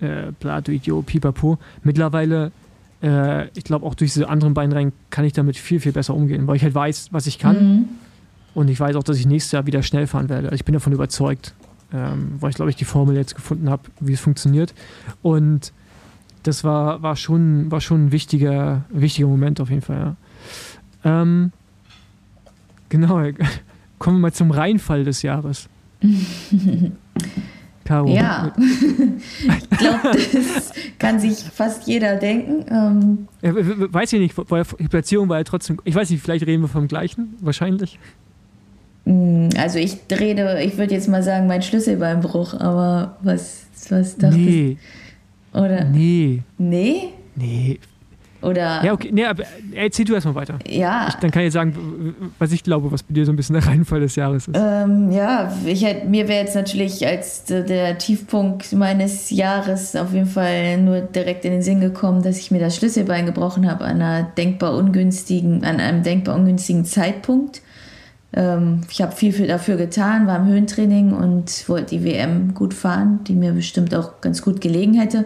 [0.00, 1.58] äh, bla, du Idiot, pipapo.
[1.82, 2.50] Mittlerweile,
[3.02, 6.14] äh, ich glaube, auch durch diese anderen beiden Rennen kann ich damit viel, viel besser
[6.14, 7.56] umgehen, weil ich halt weiß, was ich kann.
[7.56, 7.84] Mhm.
[8.54, 10.48] Und ich weiß auch, dass ich nächstes Jahr wieder schnell fahren werde.
[10.48, 11.54] Also ich bin davon überzeugt,
[11.94, 14.74] ähm, weil ich, glaube ich, die Formel jetzt gefunden habe, wie es funktioniert.
[15.22, 15.72] Und
[16.42, 20.16] das war, war, schon, war schon ein wichtiger, wichtiger Moment auf jeden Fall,
[21.04, 21.22] ja.
[21.22, 21.52] Ähm,
[22.88, 23.22] genau,
[23.98, 25.68] Kommen wir mal zum Reinfall des Jahres.
[27.84, 28.08] Caro.
[28.08, 32.64] Ja, ich glaube, das kann sich fast jeder denken.
[32.70, 34.36] Ähm ja, weiß ich nicht,
[34.78, 37.98] die Platzierung war ja trotzdem, ich weiß nicht, vielleicht reden wir vom gleichen, wahrscheinlich.
[39.04, 44.38] Mm, also ich rede, ich würde jetzt mal sagen, mein Schlüsselbeinbruch, aber was, was dachtest
[44.38, 44.76] Nee.
[45.52, 45.84] Oder?
[45.84, 46.42] Nee.
[46.58, 47.10] Nee?
[47.36, 47.78] Nee,
[48.44, 49.08] oder ja, okay.
[49.10, 50.58] Nee, aber erzähl du erstmal weiter.
[50.68, 51.08] Ja.
[51.08, 53.66] Ich, dann kann ich sagen, was ich glaube, was bei dir so ein bisschen der
[53.66, 54.56] Reihenfall des Jahres ist.
[54.56, 60.26] Ähm, ja, ich hätte, mir wäre jetzt natürlich als der Tiefpunkt meines Jahres auf jeden
[60.26, 64.02] Fall nur direkt in den Sinn gekommen, dass ich mir das Schlüsselbein gebrochen habe an
[64.02, 67.62] einer denkbar ungünstigen, an einem denkbar ungünstigen Zeitpunkt.
[68.36, 72.74] Ähm, ich habe viel, viel dafür getan, war im Höhentraining und wollte die WM gut
[72.74, 75.24] fahren, die mir bestimmt auch ganz gut gelegen hätte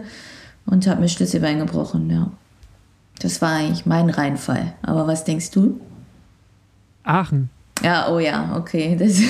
[0.65, 2.31] und habe mir Schlüsselbein gebrochen, ja.
[3.19, 4.73] Das war eigentlich mein Reinfall.
[4.81, 5.81] Aber was denkst du?
[7.03, 7.49] Aachen.
[7.83, 8.95] Ja, oh ja, okay.
[8.99, 9.21] Das,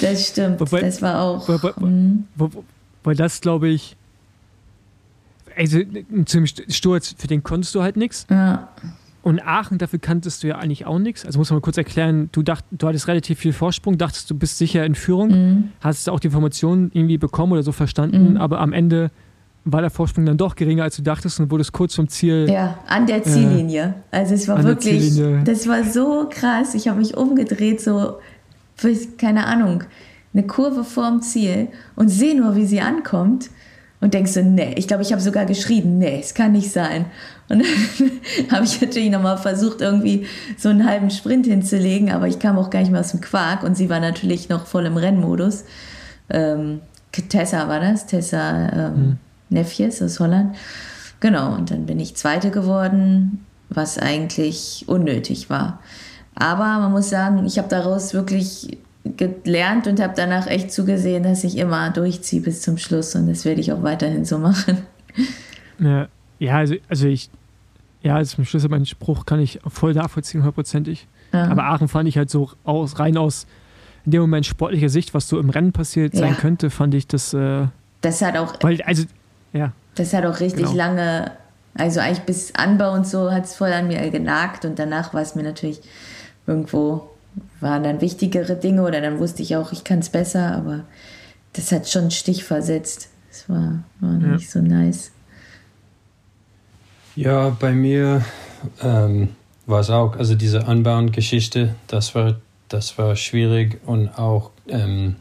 [0.00, 0.60] das stimmt.
[0.60, 1.48] Wobei, das war auch.
[1.48, 1.62] Weil,
[2.36, 2.50] weil,
[3.02, 3.96] weil das, glaube ich,
[5.56, 5.80] also
[6.24, 8.26] zum Sturz, für den konntest du halt nichts.
[8.30, 8.68] Ja.
[9.24, 11.24] Und Aachen, dafür kanntest du ja eigentlich auch nichts.
[11.24, 14.34] Also muss man mal kurz erklären, du, dacht, du hattest relativ viel Vorsprung, dachtest, du
[14.34, 15.68] bist sicher in Führung, Mhm.
[15.80, 18.36] hast auch die Informationen irgendwie bekommen oder so verstanden, Mhm.
[18.36, 19.10] aber am Ende
[19.64, 22.46] war der Vorsprung dann doch geringer, als du dachtest und wurdest kurz vom Ziel.
[22.50, 23.94] Ja, an der Ziellinie.
[24.10, 26.74] Also es war wirklich, das war so krass.
[26.74, 28.18] Ich habe mich umgedreht, so,
[28.76, 29.84] für, keine Ahnung,
[30.34, 33.48] eine Kurve vorm Ziel und sehe nur, wie sie ankommt
[34.04, 37.06] und denkst so, nee, ich glaube, ich habe sogar geschrien, nee, es kann nicht sein.
[37.48, 40.26] Und dann habe ich natürlich nochmal versucht, irgendwie
[40.58, 43.62] so einen halben Sprint hinzulegen, aber ich kam auch gar nicht mehr aus dem Quark
[43.62, 45.64] und sie war natürlich noch voll im Rennmodus.
[46.28, 46.82] Ähm,
[47.30, 49.16] Tessa war das, Tessa ähm,
[49.48, 50.54] Nefjes aus Holland.
[51.20, 55.80] Genau, und dann bin ich Zweite geworden, was eigentlich unnötig war.
[56.34, 61.44] Aber man muss sagen, ich habe daraus wirklich gelernt und habe danach echt zugesehen, dass
[61.44, 64.78] ich immer durchziehe bis zum Schluss und das werde ich auch weiterhin so machen.
[65.78, 67.28] Ja, ja also, also ich,
[68.02, 71.06] ja, also zum Schluss mein Spruch kann ich voll nachvollziehen, hundertprozentig.
[71.32, 71.48] Ja.
[71.48, 73.46] Aber Aachen fand ich halt so aus, rein aus
[74.06, 76.40] in dem Moment sportlicher Sicht, was so im Rennen passiert sein Ja.
[76.40, 77.66] könnte, fand ich das, äh,
[78.00, 79.04] das hat auch weil, also,
[79.52, 80.76] ja, Das hat auch richtig Genau.
[80.76, 81.30] lange,
[81.74, 85.22] also eigentlich bis Anbau und so hat es voll an mir genagt und danach war
[85.22, 85.80] es mir natürlich
[86.46, 87.08] irgendwo,
[87.60, 90.84] waren dann wichtigere Dinge oder dann wusste ich auch, ich kann es besser, aber
[91.54, 93.08] das hat schon einen Stich versetzt.
[93.30, 94.18] Das war, war Ja.
[94.36, 95.10] nicht so nice.
[97.16, 98.24] Ja, bei mir
[98.82, 99.30] ähm,
[99.66, 102.36] war es auch, also diese Anbauen-Geschichte, das war,
[102.68, 105.16] das war schwierig und auch ähm,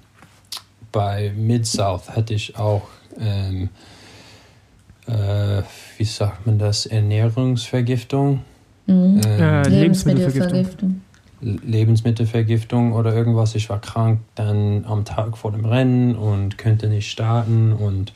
[0.91, 2.88] bei Mid-South hatte ich auch,
[3.19, 3.69] ähm,
[5.08, 5.62] äh,
[5.97, 8.41] wie sagt man das, Ernährungsvergiftung,
[8.86, 8.93] Mhm.
[8.93, 9.71] ähm, Äh, Lebensmittelvergiftung.
[9.71, 11.02] Lebensmittelvergiftung.
[11.43, 13.56] Lebensmittelvergiftung oder irgendwas.
[13.56, 17.73] Ich war krank dann am Tag vor dem Rennen und könnte nicht starten.
[17.73, 18.13] Und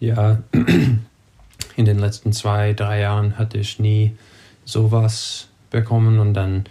[0.00, 4.16] ja, in den letzten zwei, drei Jahren hatte ich nie
[4.64, 6.18] sowas bekommen.
[6.18, 6.64] Und dann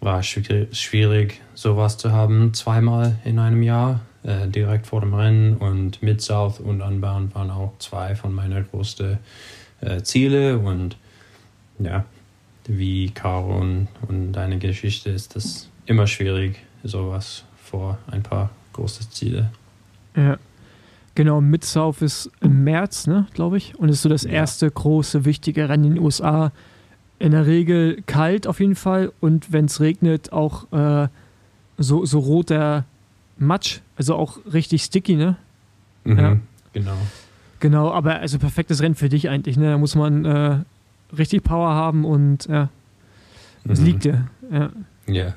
[0.00, 5.56] war es schwierig, sowas zu haben, zweimal in einem Jahr, äh, direkt vor dem Rennen.
[5.56, 9.18] Und Mid-South und Unbound waren auch zwei von meinen größten
[9.80, 10.58] äh, Ziele.
[10.58, 10.96] Und
[11.78, 12.04] ja,
[12.68, 19.08] wie Caro und, und deine Geschichte ist das immer schwierig, sowas vor ein paar große
[19.10, 19.50] Ziele.
[20.16, 20.38] Ja.
[21.14, 23.74] Genau, Mid-South ist im März, ne, glaube ich.
[23.78, 24.30] Und ist so das Ja.
[24.32, 26.52] erste große, wichtige Rennen in den USA.
[27.18, 29.12] In der Regel kalt auf jeden Fall.
[29.20, 31.08] Und wenn es regnet, auch äh,
[31.78, 32.84] so, so roter
[33.38, 33.80] Matsch.
[33.96, 35.36] Also auch richtig sticky, ne?
[36.04, 36.36] Mhm, Ja.
[36.74, 36.96] Genau.
[37.60, 39.70] Genau, aber also perfektes Rennen für dich eigentlich, ne?
[39.70, 40.58] Da muss man äh,
[41.18, 42.68] richtig Power haben und ja,
[43.68, 43.86] es Mhm.
[43.86, 44.26] liegt dir.
[44.50, 44.70] Ja.
[45.06, 45.34] Ja.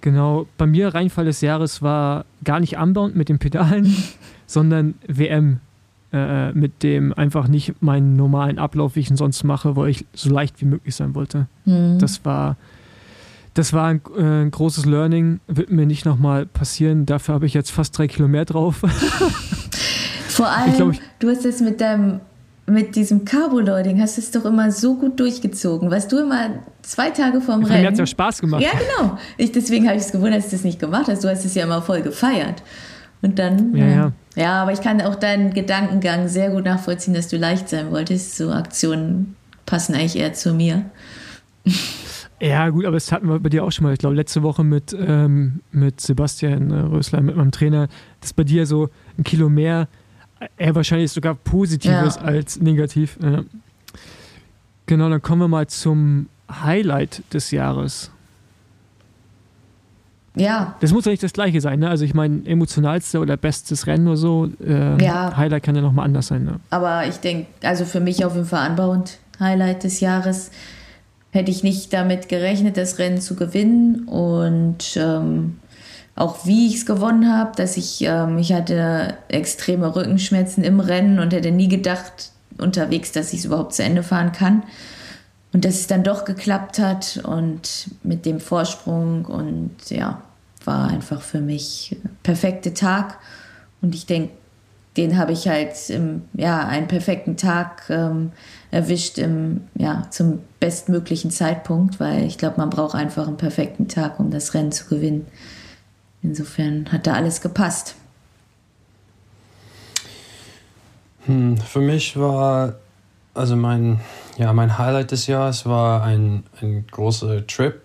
[0.00, 3.92] Genau, bei mir Reinfall des Jahres war gar nicht Unbound mit den Pedalen,
[4.46, 5.60] sondern WM.
[6.12, 10.06] Äh, mit dem einfach nicht meinen normalen Ablauf, wie ich ihn sonst mache, weil ich
[10.14, 11.48] so leicht wie möglich sein wollte.
[11.64, 11.98] Mhm.
[11.98, 12.56] Das war,
[13.54, 17.06] das war ein, äh, ein großes Learning, wird mir nicht nochmal passieren.
[17.06, 18.82] Dafür habe ich jetzt fast drei Kilo mehr drauf.
[20.28, 22.20] Vor allem, glaub, ich- du hast es mit deinem
[22.66, 25.90] mit diesem Carbo-Loading hast es doch immer so gut durchgezogen.
[25.90, 26.50] Was du immer
[26.82, 27.86] zwei Tage vorm Mir Rennen.
[27.86, 28.62] hat es ja Spaß gemacht.
[28.62, 29.18] Ja, genau.
[29.36, 31.22] Ich, deswegen habe ich es gewundert, dass du das nicht gemacht hast.
[31.22, 32.62] Du hast es ja immer voll gefeiert.
[33.22, 33.74] Und dann.
[33.74, 34.12] Ja, ja.
[34.34, 38.36] ja, aber ich kann auch deinen Gedankengang sehr gut nachvollziehen, dass du leicht sein wolltest.
[38.36, 40.84] So Aktionen passen eigentlich eher zu mir.
[42.40, 43.92] Ja, gut, aber das hatten wir bei dir auch schon mal.
[43.92, 47.88] Ich glaube, letzte Woche mit, ähm, mit Sebastian äh, Rösler, mit meinem Trainer,
[48.20, 50.05] dass bei dir so ein Kilo mehr äh,
[50.56, 52.04] eher wahrscheinlich sogar positiv Ja.
[52.22, 53.18] als negativ.
[53.22, 53.42] Ja.
[54.86, 58.10] Genau, dann kommen wir mal zum Highlight des Jahres.
[60.38, 61.88] Ja, Das muss ja nicht das gleiche sein, ne?
[61.88, 64.50] Also ich meine, emotionalste oder bestes Rennen oder so.
[64.62, 65.34] Äh, Ja.
[65.34, 66.60] Highlight kann ja nochmal anders sein, ne?
[66.68, 70.50] aber ich denke, also für mich auf jeden Fall anbauend Highlight des Jahres.
[71.30, 75.58] Hätte ich nicht damit gerechnet, das Rennen zu gewinnen und ähm,
[76.16, 81.18] auch wie ich es gewonnen habe, dass ich, ähm, ich hatte extreme Rückenschmerzen im Rennen
[81.18, 84.62] und hätte nie gedacht unterwegs, dass ich es überhaupt zu Ende fahren kann.
[85.52, 90.22] Und dass es dann doch geklappt hat und mit dem Vorsprung und ja,
[90.64, 93.18] war einfach für mich perfekte Tag.
[93.80, 94.30] Und ich denke,
[94.96, 98.32] den habe ich halt im, ja, einen perfekten Tag ähm,
[98.70, 104.18] erwischt im, ja, zum bestmöglichen Zeitpunkt, weil ich glaube, man braucht einfach einen perfekten Tag,
[104.18, 105.26] um das Rennen zu gewinnen.
[106.22, 107.96] Insofern hat da alles gepasst.
[111.26, 112.76] Hm, für mich war,
[113.34, 114.00] also mein,
[114.38, 117.82] ja, mein Highlight des Jahres war ein, ein großer Trip,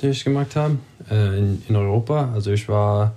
[0.00, 0.78] den ich gemacht habe
[1.10, 2.30] äh, in, in Europa.
[2.32, 3.12] Also ich war,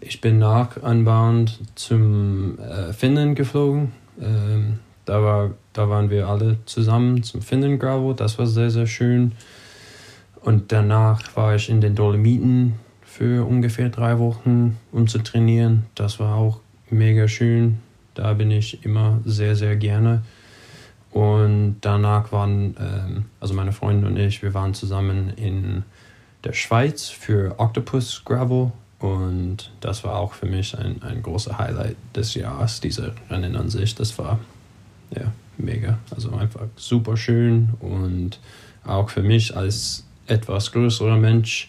[0.00, 6.58] ich bin nach Unbound zum äh, Finnland geflogen Ähm, da, war, da waren wir alle
[6.66, 8.14] zusammen zum Finden Gravel.
[8.14, 9.32] Das war sehr, sehr schön.
[10.40, 12.74] Und danach war ich in den Dolomiten
[13.16, 15.86] für ungefähr drei Wochen, um zu trainieren.
[15.94, 16.58] Das war auch
[16.90, 17.78] mega schön.
[18.14, 20.22] Da bin ich immer sehr, sehr gerne.
[21.12, 25.84] Und danach waren, ähm, also meine Freundin und ich, wir waren zusammen in
[26.42, 28.72] der Schweiz für Octopus Gravel.
[28.98, 33.70] Und das war auch für mich ein, ein großer Highlight des Jahres, diese Rennen an
[33.70, 33.94] sich.
[33.94, 34.40] Das war
[35.14, 35.98] ja mega.
[36.10, 38.40] Also einfach super schön und
[38.84, 41.68] auch für mich als etwas größerer Mensch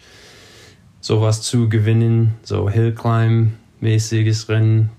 [1.05, 4.89] sowas zu gewinnen, so Hillclimb-mäßiges Rennen,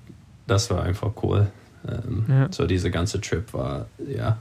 [0.47, 1.49] das war einfach cool.
[1.89, 2.47] Ähm, ja.
[2.53, 4.37] So dieser ganze Trip war ja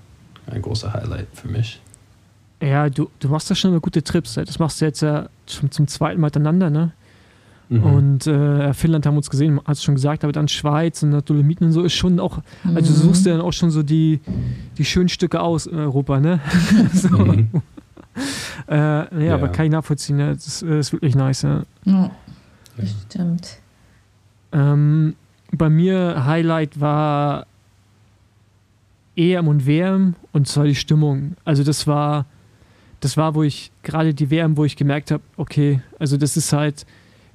[0.45, 1.81] ein großer Highlight für mich.
[2.61, 4.35] Ja, du, du machst ja schon immer gute Trips.
[4.35, 6.91] Das machst du jetzt ja schon zum zweiten Mal miteinander, ne?
[7.69, 7.83] Mhm.
[7.83, 11.27] Und äh, Finnland haben wir uns gesehen, hast du schon gesagt, aber dann Schweiz und
[11.27, 12.77] Dolomiten und so ist schon auch, mhm.
[12.77, 14.19] also du suchst ja dann auch schon so die,
[14.77, 16.41] die schönen Stücke aus in Europa, ne?
[16.93, 17.09] so.
[17.09, 17.49] mhm.
[18.67, 20.33] äh, ja, ja, aber kann ich nachvollziehen, ne?
[20.33, 21.43] das ist wirklich nice.
[21.43, 22.11] Ja, ja
[23.07, 23.57] stimmt.
[24.51, 25.15] Ähm,
[25.51, 27.45] bei mir Highlight war
[29.15, 31.35] EM und WM und zwar die Stimmung.
[31.45, 32.25] Also das war,
[32.99, 36.53] das war, wo ich gerade die WM, wo ich gemerkt habe, okay, also das ist
[36.53, 36.85] halt,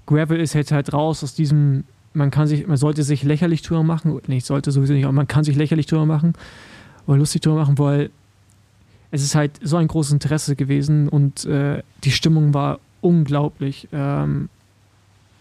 [0.07, 3.83] Gravel ist jetzt halt raus aus diesem, man kann sich, man sollte sich lächerlich drüber
[3.83, 6.35] machen, nicht sollte sowieso nicht, aber man kann sich lächerlich drüber machen
[7.07, 8.11] oder lustig drüber machen, weil
[9.11, 13.89] es ist halt so ein großes Interesse gewesen und äh, die Stimmung war unglaublich.
[13.93, 14.49] Ähm,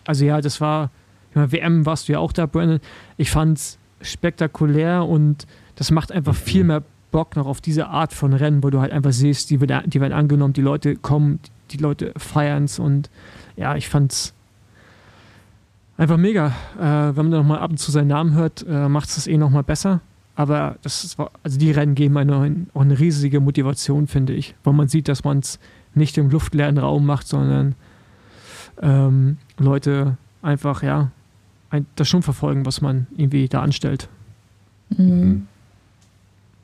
[0.05, 0.89] also ja, das war,
[1.33, 2.79] meine, WM warst du ja auch da, Brandon.
[3.17, 8.13] Ich fand es spektakulär und das macht einfach viel mehr Bock noch auf diese Art
[8.13, 11.39] von Rennen, wo du halt einfach siehst, die, wird, die werden angenommen, die Leute kommen,
[11.71, 13.09] die Leute feiern es und
[13.55, 14.33] ja, ich fand's
[15.97, 16.53] einfach mega.
[16.77, 19.27] Äh, wenn man noch mal ab und zu seinen Namen hört, äh, macht es das
[19.27, 20.01] eh noch mal besser.
[20.39, 24.71] Aber das ist, also die Rennen geben eine, auch eine riesige Motivation, finde ich, weil
[24.71, 25.59] man sieht, dass man es
[25.93, 27.75] nicht im luftleeren Raum macht, sondern
[28.81, 31.11] ähm, Leute einfach ja
[31.71, 34.07] ein, das schon verfolgen, was man irgendwie da anstellt.
[34.95, 35.45] Mhm.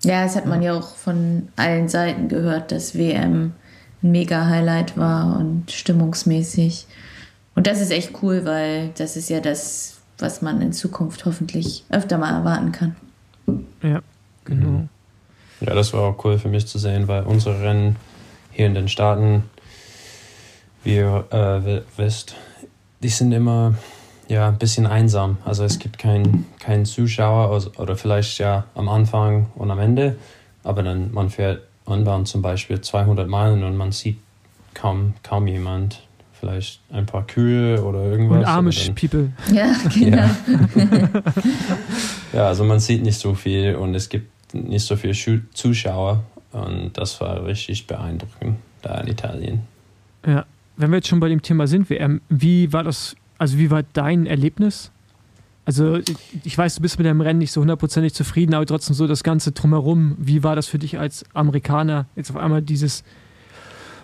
[0.05, 3.51] Ja, das hat man ja auch von allen Seiten gehört, dass WM
[4.01, 6.87] ein mega Highlight war und stimmungsmäßig.
[7.55, 11.83] Und das ist echt cool, weil das ist ja das, was man in Zukunft hoffentlich
[11.89, 12.95] öfter mal erwarten kann.
[13.81, 14.01] Ja,
[14.43, 14.69] genau.
[14.69, 14.89] Mhm.
[15.61, 17.95] Ja, das war auch cool für mich zu sehen, weil unsere Rennen
[18.51, 19.43] hier in den Staaten,
[20.83, 22.35] wie ihr äh, wisst,
[23.01, 23.75] die sind immer
[24.27, 25.37] ja, ein bisschen einsam.
[25.45, 30.17] Also es gibt keinen kein Zuschauer also, oder vielleicht ja am Anfang und am Ende,
[30.63, 34.17] aber dann man fährt Anbahn zum Beispiel 200 Meilen und man sieht
[34.73, 36.01] kaum, kaum jemand
[36.33, 38.39] vielleicht ein paar Kühe oder irgendwas.
[38.39, 39.31] Und Amish People.
[39.51, 40.17] Ja, genau.
[40.17, 40.29] Ja.
[42.35, 45.13] ja, also man sieht nicht so viel und es gibt nicht so viele
[45.53, 49.61] Zuschauer und das war richtig beeindruckend da in Italien.
[50.25, 50.45] Ja,
[50.77, 51.87] wenn wir jetzt schon bei dem Thema sind,
[52.29, 54.91] wie war das, also wie war dein Erlebnis?
[55.65, 55.99] Also
[56.43, 59.23] ich weiß, du bist mit deinem Rennen nicht so hundertprozentig zufrieden, aber trotzdem so das
[59.23, 60.15] Ganze drumherum.
[60.19, 63.03] Wie war das für dich als Amerikaner, jetzt auf einmal dieses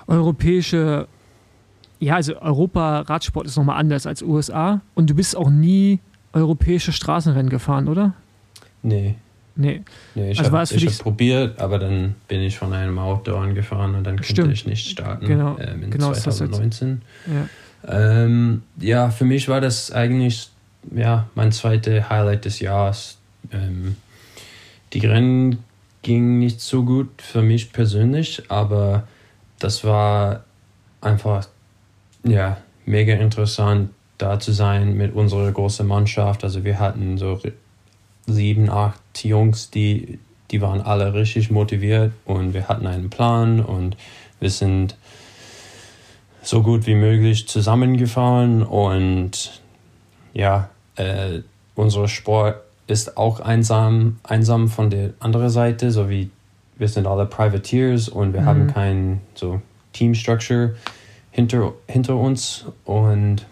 [0.08, 1.08] europäische
[2.02, 4.82] ja, also Europa-Radsport ist nochmal anders als USA.
[4.96, 6.00] Und du bist auch nie
[6.34, 8.16] europäische Straßenrennen gefahren, oder?
[8.84, 9.16] Nee.
[9.56, 9.82] Nee.
[10.16, 14.04] nee ich also habe hab probiert, aber dann bin ich von einem Outdoor angefahren und
[14.06, 14.54] dann konnte Stimmt.
[14.54, 15.58] ich nicht starten genau.
[15.60, 17.02] ähm, in genau 2019.
[17.28, 18.24] Ja.
[18.24, 20.50] Ähm, ja, für mich war das eigentlich
[20.96, 23.18] ja, mein zweites Highlight des Jahres.
[23.52, 23.98] Ähm,
[24.94, 25.60] die Rennen
[26.02, 29.08] gingen nicht so gut für mich persönlich, aber
[29.60, 30.44] das war
[31.02, 31.48] einfach
[32.24, 36.44] ja, mega interessant, da zu sein mit unserer großen Mannschaft.
[36.44, 37.40] Also wir hatten so
[38.32, 40.20] sieben, acht Jungs, die,
[40.52, 43.98] die waren alle richtig motiviert und wir hatten einen Plan und
[44.40, 44.96] wir sind
[46.42, 49.62] so gut wie möglich zusammengefahren und
[50.34, 51.42] ja, äh,
[51.76, 56.30] unser Sport ist auch einsam, einsam von der anderen Seite, so wie
[56.78, 58.46] wir sind alle Privateers und wir mhm.
[58.46, 59.62] haben kein so
[59.94, 60.76] Team Structure
[61.30, 63.46] hinter, hinter uns und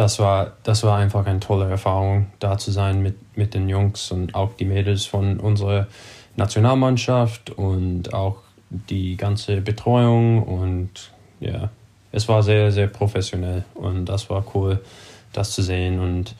[0.00, 4.10] das war, das war einfach eine tolle Erfahrung, da zu sein mit, mit den Jungs
[4.10, 5.88] und auch die Mädels von unserer
[6.36, 8.38] Nationalmannschaft und auch
[8.70, 11.68] die ganze Betreuung und ja,
[12.12, 14.82] es war sehr, sehr professionell und das war cool,
[15.34, 16.34] das zu sehen und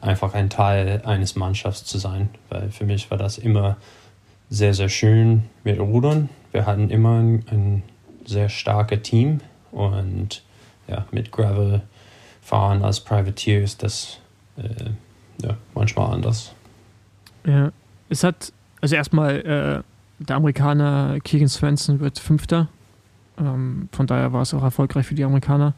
[0.00, 3.76] einfach ein Teil eines Mannschafts zu sein, weil für mich war das immer
[4.48, 6.30] sehr, sehr schön mit Rudern.
[6.52, 7.82] Wir hatten immer ein, ein
[8.24, 10.42] sehr starkes Team und
[10.88, 11.82] ja, mit Gravel
[12.48, 14.18] fahren als Privateer ist das
[14.56, 14.90] äh,
[15.42, 16.54] ja, manchmal anders.
[17.44, 17.70] Ja,
[18.08, 19.82] es hat, also erstmal, äh,
[20.24, 22.68] der Amerikaner Keegan Swenson wird Fünfter.
[23.38, 25.74] Ähm, von daher war es auch erfolgreich für die Amerikaner.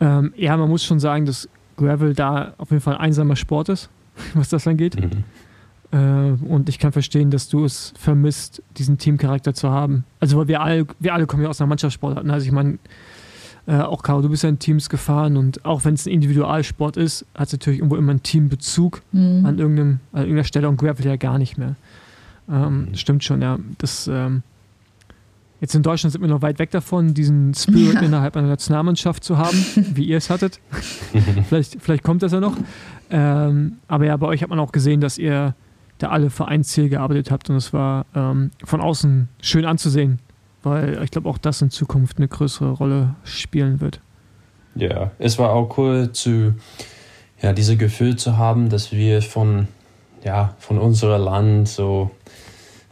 [0.00, 3.68] Ähm, ja, man muss schon sagen, dass Gravel da auf jeden Fall ein einsamer Sport
[3.68, 3.90] ist,
[4.34, 4.96] was das angeht.
[4.98, 5.24] Mhm.
[5.92, 10.04] Äh, und ich kann verstehen, dass du es vermisst, diesen Teamcharakter zu haben.
[10.20, 12.24] Also, weil wir alle, wir alle kommen ja aus einer Mannschaftssportart.
[12.24, 12.32] Ne?
[12.32, 12.78] Also, ich meine,
[13.66, 16.96] äh, auch Caro, du bist ja in Teams gefahren und auch wenn es ein Individualsport
[16.96, 19.46] ist, hat es natürlich irgendwo immer einen Teambezug mhm.
[19.46, 21.76] an, irgendeinem, an irgendeiner Stelle und Gravel ja gar nicht mehr.
[22.50, 22.94] Ähm, mhm.
[22.94, 23.58] Stimmt schon, ja.
[23.78, 24.42] Das, ähm,
[25.60, 28.00] jetzt in Deutschland sind wir noch weit weg davon, diesen Spirit ja.
[28.02, 29.56] innerhalb einer Nationalmannschaft zu haben,
[29.94, 30.60] wie ihr es hattet.
[31.48, 32.56] vielleicht, vielleicht kommt das ja noch.
[33.10, 35.54] Ähm, aber ja, bei euch hat man auch gesehen, dass ihr
[35.98, 40.18] da alle Vereinsziel gearbeitet habt und es war ähm, von außen schön anzusehen,
[40.64, 44.00] weil ich glaube auch das in Zukunft eine größere Rolle spielen wird.
[44.74, 46.54] Ja, es war auch cool zu,
[47.40, 49.68] ja, diese Gefühl zu haben, dass wir von,
[50.24, 52.10] ja, von unserem Land so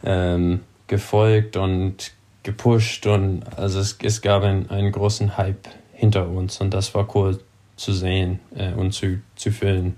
[0.03, 2.13] ähm, gefolgt und
[2.43, 7.13] gepusht und also es, es gab einen, einen großen Hype hinter uns und das war
[7.15, 7.39] cool
[7.75, 9.97] zu sehen äh, und zu, zu fühlen.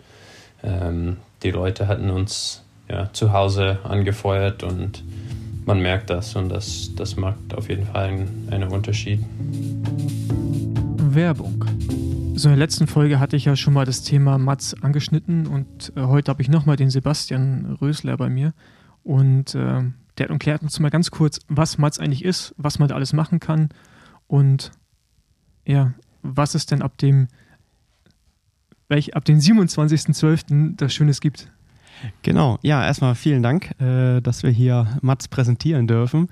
[0.63, 5.03] Ähm, die Leute hatten uns ja, zu Hause angefeuert und
[5.65, 9.19] man merkt das und das, das macht auf jeden Fall einen, einen Unterschied.
[10.97, 11.65] Werbung.
[12.35, 15.93] So in der letzten Folge hatte ich ja schon mal das Thema Mats angeschnitten und
[15.95, 18.53] äh, heute habe ich nochmal den Sebastian Rösler bei mir
[19.03, 19.83] und äh,
[20.17, 23.39] der erklärt uns mal ganz kurz, was Mats eigentlich ist, was man da alles machen
[23.39, 23.69] kann
[24.27, 24.71] und
[25.65, 27.27] ja, was es denn ab dem
[29.13, 30.75] ab dem 27.12.
[30.75, 31.51] das Schönes gibt.
[32.21, 36.29] Genau, ja, erstmal vielen Dank, äh, dass wir hier Mats präsentieren dürfen.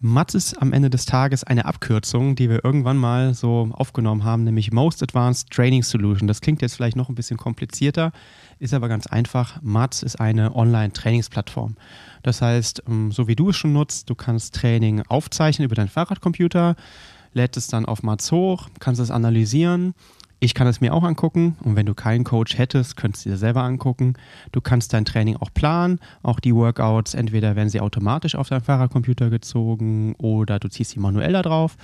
[0.00, 4.42] Mats ist am Ende des Tages eine Abkürzung, die wir irgendwann mal so aufgenommen haben,
[4.44, 6.26] nämlich Most Advanced Training Solution.
[6.26, 8.10] Das klingt jetzt vielleicht noch ein bisschen komplizierter,
[8.58, 9.60] ist aber ganz einfach.
[9.62, 11.76] Mats ist eine Online-Trainingsplattform.
[12.22, 15.88] Das heißt, ähm, so wie du es schon nutzt, du kannst Training aufzeichnen über deinen
[15.88, 16.74] Fahrradcomputer,
[17.32, 19.94] lädst es dann auf Mats hoch, kannst es analysieren
[20.42, 23.36] ich kann es mir auch angucken und wenn du keinen Coach hättest, könntest du dir
[23.36, 24.14] selber angucken.
[24.50, 28.62] Du kannst dein Training auch planen, auch die Workouts, entweder werden sie automatisch auf deinen
[28.62, 31.76] Fahrradcomputer gezogen oder du ziehst sie manuell da drauf.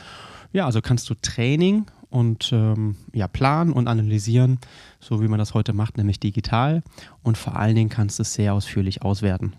[0.53, 4.59] Ja, also kannst du Training und ähm, ja, planen und analysieren,
[4.99, 6.83] so wie man das heute macht, nämlich digital.
[7.23, 9.53] Und vor allen Dingen kannst du es sehr ausführlich auswerten.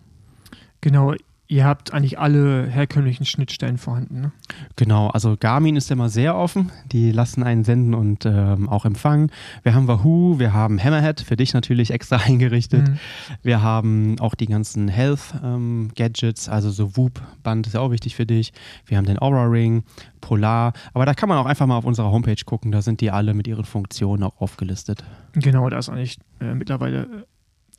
[0.82, 1.14] Genau,
[1.52, 4.32] Ihr habt eigentlich alle herkömmlichen Schnittstellen vorhanden, ne?
[4.76, 6.72] Genau, also Garmin ist immer sehr offen.
[6.92, 9.32] Die lassen einen senden und ähm, auch empfangen.
[9.64, 12.90] Wir haben Wahoo, wir haben Hammerhead, für dich natürlich extra eingerichtet.
[12.90, 13.00] Mhm.
[13.42, 18.28] Wir haben auch die ganzen Health-Gadgets, ähm, also so Whoop-Band ist ja auch wichtig für
[18.28, 18.54] dich.
[18.86, 19.82] Wir haben den Aura Ring,
[20.22, 20.74] Polar.
[20.94, 22.72] Aber da kann man auch einfach mal auf unserer Homepage gucken.
[22.72, 25.04] Da sind die alle mit ihren Funktionen auch aufgelistet.
[25.34, 27.24] Genau, da ist eigentlich äh, mittlerweile äh,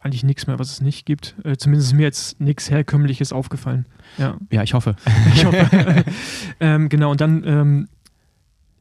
[0.01, 1.35] eigentlich nichts mehr, was es nicht gibt.
[1.45, 3.87] Äh, zumindest ist mir jetzt nichts Herkömmliches aufgefallen.
[4.19, 4.97] Ja, ja ich hoffe.
[5.35, 6.05] ich hoffe.
[6.61, 7.89] ähm, genau, und dann ähm,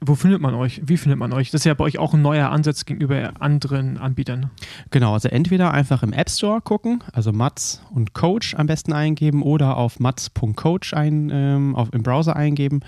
[0.01, 0.81] wo findet man euch?
[0.85, 1.51] Wie findet man euch?
[1.51, 4.49] Das ist ja bei euch auch ein neuer Ansatz gegenüber anderen Anbietern.
[4.91, 9.43] Genau, also entweder einfach im App Store gucken, also Mats und Coach am besten eingeben
[9.43, 12.79] oder auf mats.coach ein, ähm, auf, im Browser eingeben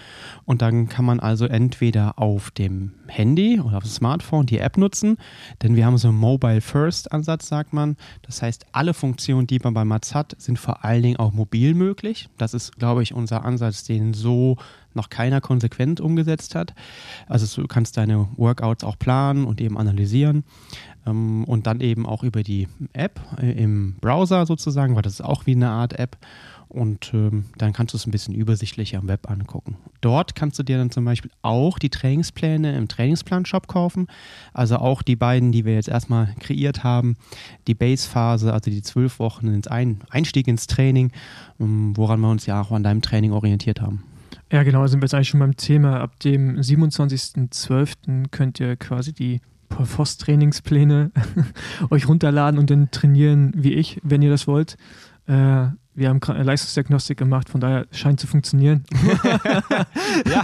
[0.46, 4.78] und dann kann man also entweder auf dem Handy oder auf dem Smartphone die App
[4.78, 5.18] nutzen,
[5.62, 7.98] denn wir haben so einen Mobile First Ansatz, sagt man.
[8.22, 11.74] Das heißt, alle Funktionen, die man bei Mats hat, sind vor allen Dingen auch mobil
[11.74, 12.30] möglich.
[12.38, 14.58] Das ist, glaube ich, unser Ansatz, den so
[14.96, 16.74] noch keiner konsequent umgesetzt hat.
[17.28, 20.44] Also du kannst deine Workouts auch planen und eben analysieren
[21.06, 25.22] ähm, und dann eben auch über die App äh, im Browser sozusagen, weil das ist
[25.22, 26.18] auch wie eine Art App
[26.72, 29.76] und ähm, dann kannst du es ein bisschen übersichtlicher im Web angucken.
[30.00, 34.08] Dort kannst du dir dann zum Beispiel auch die Trainingspläne im Trainingsplan-Shop kaufen.
[34.54, 37.18] Also auch die beiden, die wir jetzt erstmal kreiert haben.
[37.68, 41.12] Die Base-Phase, also die zwölf Wochen ins Ein Einstieg ins Training,
[41.60, 44.04] ähm, woran wir uns ja auch an deinem Training orientiert haben.
[44.52, 46.02] Ja, genau, sind wir jetzt eigentlich schon beim Thema.
[46.02, 48.28] Ab dem 27.12.
[48.32, 49.40] könnt ihr quasi die
[49.70, 51.12] Voss-Trainingspläne
[51.90, 54.76] euch runterladen und dann trainieren wie ich, wenn ihr das wollt.
[55.26, 58.84] Äh, wir haben eine Leistungsdiagnostik gemacht, von daher scheint zu funktionieren.
[60.30, 60.44] ja,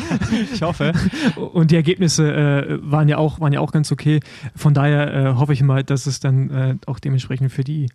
[0.54, 0.94] ich hoffe.
[1.54, 4.20] Und die Ergebnisse äh, waren, ja auch, waren ja auch ganz okay.
[4.56, 7.88] Von daher äh, hoffe ich mal, dass es dann äh, auch dementsprechend für die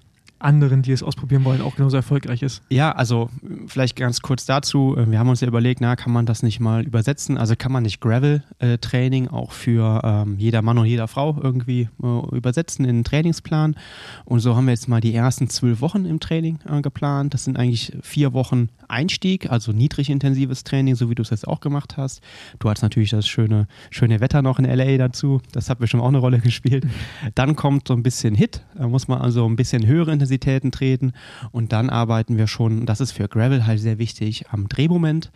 [0.42, 2.62] anderen, die es ausprobieren wollen, auch genauso erfolgreich ist.
[2.68, 3.30] Ja, also
[3.66, 4.96] vielleicht ganz kurz dazu.
[4.96, 7.38] Wir haben uns ja überlegt, na, kann man das nicht mal übersetzen?
[7.38, 12.36] Also kann man nicht Gravel-Training auch für ähm, jeder Mann und jeder Frau irgendwie äh,
[12.36, 13.76] übersetzen in einen Trainingsplan?
[14.24, 17.34] Und so haben wir jetzt mal die ersten zwölf Wochen im Training äh, geplant.
[17.34, 21.48] Das sind eigentlich vier Wochen Einstieg, also niedrig intensives Training, so wie du es jetzt
[21.48, 22.20] auch gemacht hast.
[22.58, 25.40] Du hattest natürlich das schöne, schöne Wetter noch in LA dazu.
[25.52, 26.86] Das hat bestimmt auch eine Rolle gespielt.
[27.34, 28.62] Dann kommt so ein bisschen Hit.
[28.76, 31.12] Da muss man also ein bisschen höhere Intensitäten treten.
[31.50, 35.30] Und dann arbeiten wir schon, das ist für Gravel halt sehr wichtig, am Drehmoment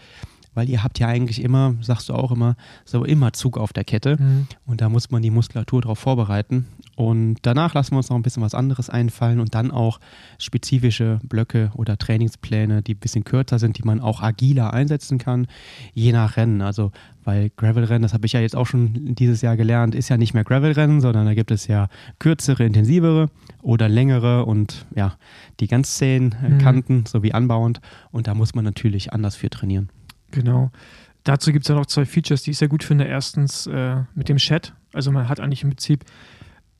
[0.57, 3.85] weil ihr habt ja eigentlich immer, sagst du auch immer, so immer Zug auf der
[3.85, 4.47] Kette mhm.
[4.65, 6.67] und da muss man die Muskulatur darauf vorbereiten.
[6.97, 10.01] Und danach lassen wir uns noch ein bisschen was anderes einfallen und dann auch
[10.39, 15.47] spezifische Blöcke oder Trainingspläne, die ein bisschen kürzer sind, die man auch agiler einsetzen kann,
[15.93, 16.63] je nach Rennen.
[16.63, 16.93] Also,
[17.23, 20.33] weil Gravelrennen, das habe ich ja jetzt auch schon dieses Jahr gelernt, ist ja nicht
[20.33, 21.89] mehr Gravelrennen, sondern da gibt es ja
[22.19, 23.29] kürzere, intensivere
[23.61, 25.17] oder längere und ja,
[25.61, 26.59] die ganz zähen äh, mhm.
[26.59, 27.83] Kanten sowie anbauend.
[28.11, 29.91] Und da muss man natürlich anders für trainieren.
[30.31, 30.71] Genau.
[31.25, 33.05] Dazu gibt es ja noch zwei Features, die ich sehr gut finde.
[33.05, 34.73] Erstens äh, mit dem Chat.
[34.95, 36.05] Also man hat eigentlich im Prinzip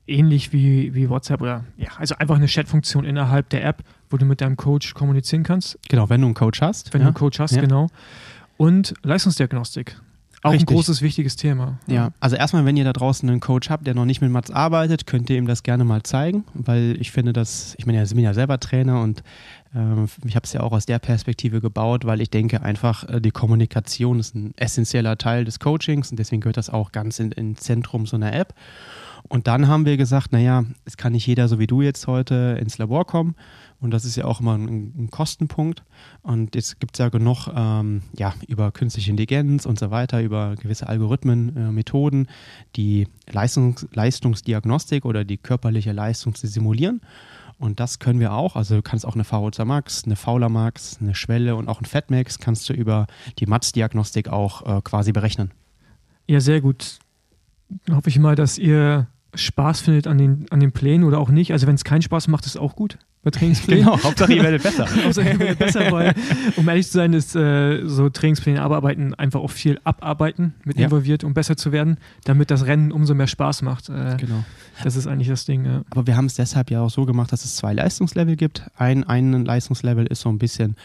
[0.07, 4.25] ähnlich wie, wie WhatsApp oder ja, also einfach eine Chat-Funktion innerhalb der App, wo du
[4.25, 5.77] mit deinem Coach kommunizieren kannst.
[5.89, 6.93] Genau, wenn du einen Coach hast.
[6.93, 7.05] Wenn ja.
[7.05, 7.61] du einen Coach hast, ja.
[7.61, 7.87] genau.
[8.57, 9.97] Und Leistungsdiagnostik.
[10.43, 10.69] Auch Richtig.
[10.69, 11.79] ein großes, wichtiges Thema.
[11.87, 14.51] Ja, also erstmal, wenn ihr da draußen einen Coach habt, der noch nicht mit Mats
[14.51, 18.13] arbeitet, könnt ihr ihm das gerne mal zeigen, weil ich finde, dass, ich ja, ich
[18.13, 19.23] bin ja selber Trainer und
[19.73, 23.19] äh, ich habe es ja auch aus der Perspektive gebaut, weil ich denke einfach, äh,
[23.19, 27.35] die Kommunikation ist ein essentieller Teil des Coachings und deswegen gehört das auch ganz ins
[27.35, 28.53] in Zentrum so einer App.
[29.29, 32.57] Und dann haben wir gesagt, naja, es kann nicht jeder so wie du jetzt heute
[32.59, 33.35] ins Labor kommen.
[33.79, 35.83] Und das ist ja auch immer ein, ein Kostenpunkt.
[36.23, 40.55] Und jetzt gibt es ja genug ähm, ja, über künstliche Intelligenz und so weiter, über
[40.55, 42.27] gewisse Algorithmen, äh, Methoden,
[42.75, 47.01] die Leistungs Leistungsdiagnostik oder die körperliche Leistung zu simulieren.
[47.59, 48.55] Und das können wir auch.
[48.55, 51.85] Also du kannst auch eine VO2 Max, eine Fauler Max, eine Schwelle und auch ein
[51.85, 53.07] Fatmax kannst du über
[53.39, 55.51] die MATS-Diagnostik auch äh, quasi berechnen.
[56.27, 56.99] Ja, sehr gut.
[57.89, 59.07] Hoffe ich mal, dass ihr
[59.37, 61.53] Spaß findet an den, an den Plänen oder auch nicht.
[61.53, 62.97] Also wenn es keinen Spaß macht, ist es auch gut
[63.27, 63.83] bei Trainingsplänen.
[63.83, 64.87] Genau, Hauptsache ihr werdet besser.
[65.03, 66.13] Hauptsache ihr werdet besser, weil,
[66.55, 70.85] um ehrlich zu sein, ist äh, so Trainingspläne abarbeiten einfach auch viel abarbeiten mit ja.
[70.85, 73.89] involviert, um besser zu werden, damit das Rennen umso mehr Spaß macht.
[73.89, 74.43] Äh, genau.
[74.83, 75.65] Das ist eigentlich das Ding.
[75.65, 75.81] Ja.
[75.89, 78.63] Aber wir haben es deshalb ja auch so gemacht, dass es zwei Leistungslevel gibt.
[78.77, 80.75] Ein, ein Leistungslevel ist so ein bisschen,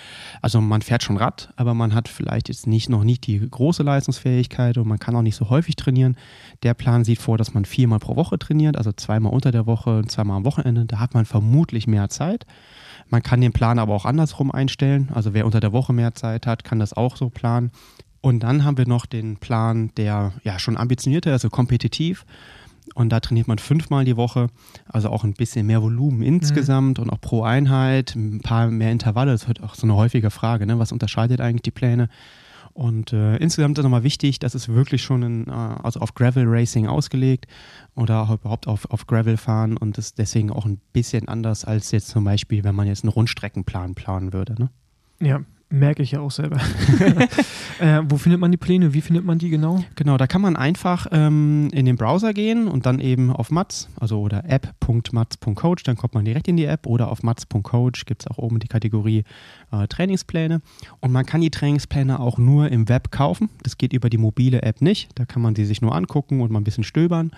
[0.40, 3.82] also man fährt schon Rad, aber man hat vielleicht jetzt nicht noch nicht die große
[3.82, 6.16] Leistungsfähigkeit und man kann auch nicht so häufig trainieren.
[6.62, 9.98] Der Plan sieht vor, dass man viermal pro Woche trainiert, also zweimal unter der Woche
[9.98, 10.86] und zweimal am Wochenende.
[10.86, 12.31] Da hat man vermutlich mehr Zeit.
[13.08, 15.10] Man kann den Plan aber auch andersrum einstellen.
[15.12, 17.70] Also wer unter der Woche mehr Zeit hat, kann das auch so planen.
[18.20, 22.24] Und dann haben wir noch den Plan, der ja schon ambitionierter, also kompetitiv.
[22.94, 24.48] Und da trainiert man fünfmal die Woche,
[24.86, 27.04] also auch ein bisschen mehr Volumen insgesamt mhm.
[27.04, 29.32] und auch pro Einheit, ein paar mehr Intervalle.
[29.32, 30.78] Das wird auch so eine häufige Frage, ne?
[30.78, 32.08] was unterscheidet eigentlich die Pläne?
[32.74, 36.44] Und äh, insgesamt ist nochmal wichtig, dass es wirklich schon ein, äh, also auf Gravel
[36.46, 37.46] Racing ausgelegt
[37.94, 42.08] oder überhaupt auf, auf Gravel fahren und ist deswegen auch ein bisschen anders als jetzt
[42.08, 44.54] zum Beispiel, wenn man jetzt einen Rundstreckenplan planen würde.
[44.58, 44.70] Ne?
[45.20, 45.42] Ja,
[45.72, 46.60] Merke ich ja auch selber.
[47.80, 48.92] äh, wo findet man die Pläne?
[48.92, 49.82] Wie findet man die genau?
[49.94, 53.88] Genau, da kann man einfach ähm, in den Browser gehen und dann eben auf Mats,
[53.98, 58.26] also oder app.mats.coach, dann kommt man direkt in die App oder auf mats.coach gibt es
[58.26, 59.24] auch oben die Kategorie
[59.72, 60.60] äh, Trainingspläne.
[61.00, 63.48] Und man kann die Trainingspläne auch nur im Web kaufen.
[63.62, 65.10] Das geht über die mobile App nicht.
[65.14, 67.30] Da kann man die sich nur angucken und mal ein bisschen stöbern.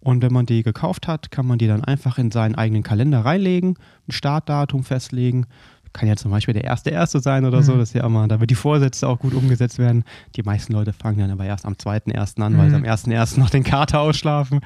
[0.00, 3.24] Und wenn man die gekauft hat, kann man die dann einfach in seinen eigenen Kalender
[3.24, 3.76] reinlegen,
[4.08, 5.46] ein Startdatum festlegen
[5.92, 7.62] kann ja zum Beispiel der erste Erste sein oder mhm.
[7.62, 10.04] so, das ist ja immer, da wird die Vorsätze auch gut umgesetzt werden.
[10.36, 12.58] Die meisten Leute fangen dann aber erst am zweiten Ersten an, mhm.
[12.58, 14.60] weil sie am ersten Ersten noch den Kater ausschlafen.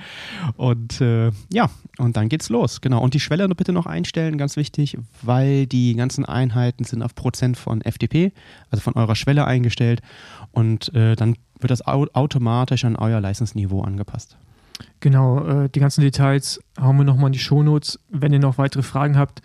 [0.57, 3.01] Und äh, ja, und dann geht's los, genau.
[3.01, 7.57] Und die Schwelle bitte noch einstellen, ganz wichtig, weil die ganzen Einheiten sind auf Prozent
[7.57, 8.33] von FDP,
[8.71, 10.01] also von eurer Schwelle eingestellt.
[10.53, 14.37] Und äh, dann wird das automatisch an euer Leistungsniveau angepasst.
[15.01, 17.99] Genau, äh, die ganzen Details hauen wir nochmal in die Shownotes.
[18.09, 19.43] Wenn ihr noch weitere Fragen habt,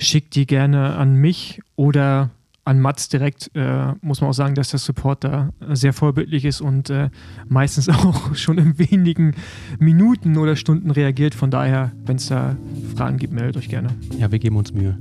[0.00, 2.30] schickt die gerne an mich oder
[2.64, 3.50] an Mats direkt.
[3.54, 7.10] Äh, muss man auch sagen, dass der Support da sehr vorbildlich ist und äh,
[7.48, 9.34] meistens auch schon in wenigen
[9.78, 11.34] Minuten oder Stunden reagiert.
[11.34, 12.56] Von daher, wenn es da
[12.96, 13.88] Fragen gibt, meldet euch gerne.
[14.18, 14.96] Ja, wir geben uns Mühe.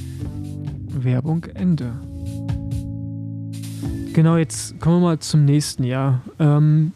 [0.88, 1.92] Werbung Ende.
[4.12, 6.22] Genau, jetzt kommen wir mal zum nächsten Jahr.
[6.38, 6.92] Ähm,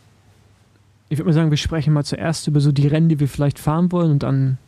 [1.10, 3.58] ich würde mal sagen, wir sprechen mal zuerst über so die Rennen, die wir vielleicht
[3.58, 4.58] fahren wollen und dann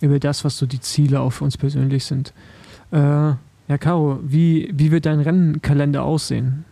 [0.00, 2.32] über das, was so die Ziele auch für uns persönlich sind.
[2.92, 6.64] Äh, ja, Caro, wie, wie wird dein Rennkalender aussehen?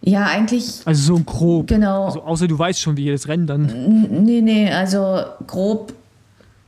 [0.00, 0.82] Ja, eigentlich.
[0.84, 1.66] Also so grob.
[1.66, 2.06] Genau.
[2.06, 4.24] Also außer du weißt schon, wie jedes Rennen dann.
[4.24, 5.92] Nee, nee, also grob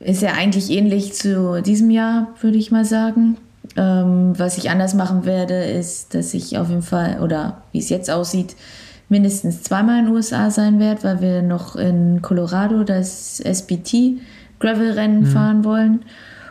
[0.01, 3.37] ist ja eigentlich ähnlich zu diesem Jahr, würde ich mal sagen.
[3.77, 7.89] Ähm, was ich anders machen werde, ist, dass ich auf jeden Fall, oder wie es
[7.89, 8.57] jetzt aussieht,
[9.09, 14.21] mindestens zweimal in den USA sein werde, weil wir noch in Colorado das SBT
[14.59, 15.27] Gravel-Rennen mhm.
[15.27, 16.05] fahren wollen.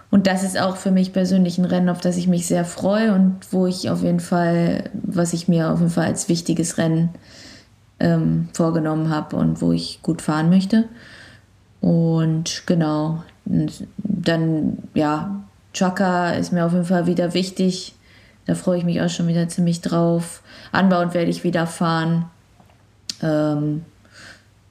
[0.09, 3.13] Und das ist auch für mich persönlich ein Rennen, auf das ich mich sehr freue
[3.13, 7.09] und wo ich auf jeden Fall, was ich mir auf jeden Fall als wichtiges Rennen
[7.99, 10.85] ähm, vorgenommen habe und wo ich gut fahren möchte.
[11.81, 15.43] Und genau, dann, ja,
[15.73, 17.93] Trucker ist mir auf jeden Fall wieder wichtig.
[18.45, 20.41] Da freue ich mich auch schon wieder ziemlich drauf.
[20.71, 22.25] Anbauen werde ich wieder fahren.
[23.21, 23.83] Ähm,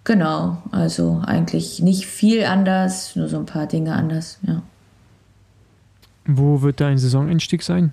[0.07, 4.63] genau, also eigentlich nicht viel anders, nur so ein paar Dinge anders, ja.
[6.25, 7.93] Wo wird dein Saisoneinstieg sein?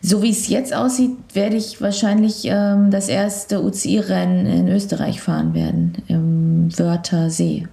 [0.00, 5.54] So wie es jetzt aussieht, werde ich wahrscheinlich ähm, das erste UCI-Rennen in Österreich fahren
[5.54, 7.68] werden, im Wörthersee.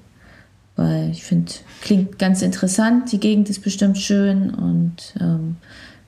[0.75, 1.51] Weil ich finde,
[1.81, 5.57] klingt ganz interessant, die Gegend ist bestimmt schön und ähm,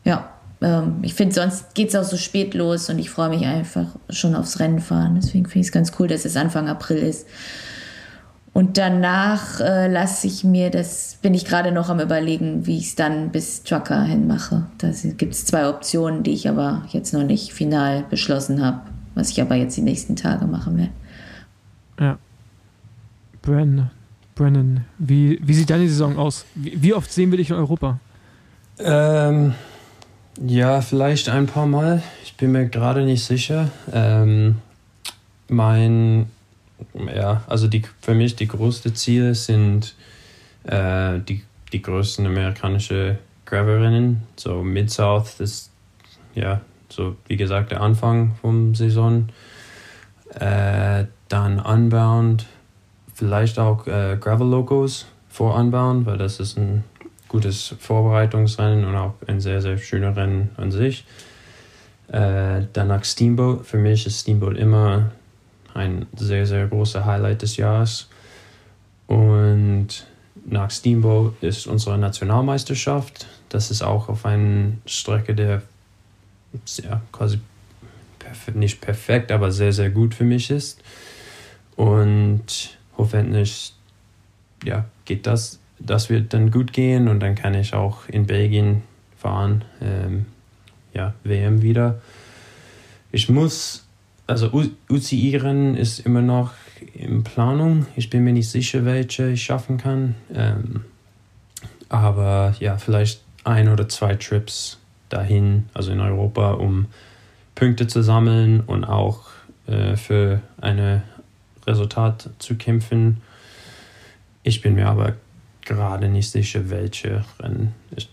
[0.06, 0.30] ja,
[0.64, 3.88] ähm, ich finde, sonst geht es auch so spät los und ich freue mich einfach
[4.10, 5.16] schon aufs Rennen fahren.
[5.16, 7.28] Deswegen finde ich es ganz cool, dass es Anfang April ist.
[8.54, 12.90] Und danach äh, lasse ich mir das, bin ich gerade noch am überlegen, wie ich
[12.90, 14.68] es dann bis Trucker hin mache.
[14.78, 18.82] Da gibt es zwei Optionen, die ich aber jetzt noch nicht final beschlossen habe,
[19.16, 20.92] was ich aber jetzt die nächsten Tage machen werde.
[22.00, 22.18] Ja.
[23.42, 23.92] Brennan,
[24.36, 26.46] Brennan wie, wie sieht deine Saison aus?
[26.56, 28.00] Wie, wie oft sehen wir dich in Europa?
[28.80, 29.56] Ähm,
[30.42, 32.02] ja, vielleicht ein paar Mal.
[32.24, 33.70] Ich bin mir gerade nicht sicher.
[33.92, 34.60] Ähm,
[35.48, 36.28] mein
[37.16, 39.96] ja, also die, für mich die größten Ziele sind
[40.64, 44.24] äh, die, die größten amerikanischen Gravelrennen.
[44.36, 45.72] So Mid-South ist
[46.36, 49.30] ja so wie gesagt der Anfang vom Saison.
[50.40, 52.46] Äh, dann Unbound,
[53.14, 56.84] vielleicht auch äh, Gravel-Logos vor Unbound, weil das ist ein
[57.34, 61.04] gutes Vorbereitungsrennen und auch ein sehr, sehr schöner Rennen an sich.
[62.10, 63.66] Äh, danach Steamboat.
[63.66, 65.12] Für mich ist Steamboat immer
[65.74, 68.08] ein sehr, sehr großer Highlight des Jahres.
[69.08, 70.06] Und
[70.46, 73.26] nach Steamboat ist unsere Nationalmeisterschaft.
[73.50, 75.64] Das ist auch auf einer Strecke, der
[76.84, 77.40] ja, quasi
[78.20, 80.84] perf nicht perfekt, aber sehr, sehr gut für mich ist.
[81.76, 83.74] Und hoffentlich
[84.64, 88.84] ja, geht das, das wird dann gut gehen und dann kann ich auch in Belgien
[89.18, 89.64] fahren.
[89.82, 90.26] Ähm,
[90.94, 92.02] ja, WM wieder.
[93.12, 93.84] Ich muss
[94.26, 94.50] also
[94.90, 96.54] UCI-Rennen ist immer noch
[96.94, 97.86] in Planung.
[97.96, 100.16] Ich bin mir nicht sicher, welche ich schaffen kann.
[100.34, 100.86] Ähm,
[101.90, 104.80] aber ja, vielleicht ein oder zwei Trips
[105.10, 106.88] dahin, also in Europa, um
[107.56, 109.30] Punkte zu sammeln und auch
[109.68, 111.04] äh, für ein
[111.68, 113.22] Resultat zu kämpfen.
[114.42, 115.16] Ich bin mir aber
[115.66, 117.74] gerade nicht sicher, welche Rennen.
[117.96, 118.10] Ich,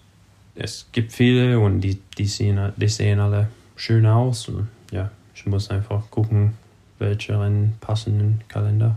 [0.55, 4.49] es gibt viele und die, die, sehen, die sehen alle schön aus.
[4.49, 6.55] Und ja, ich muss einfach gucken,
[6.99, 8.97] welche Rennen passen in den Kalender.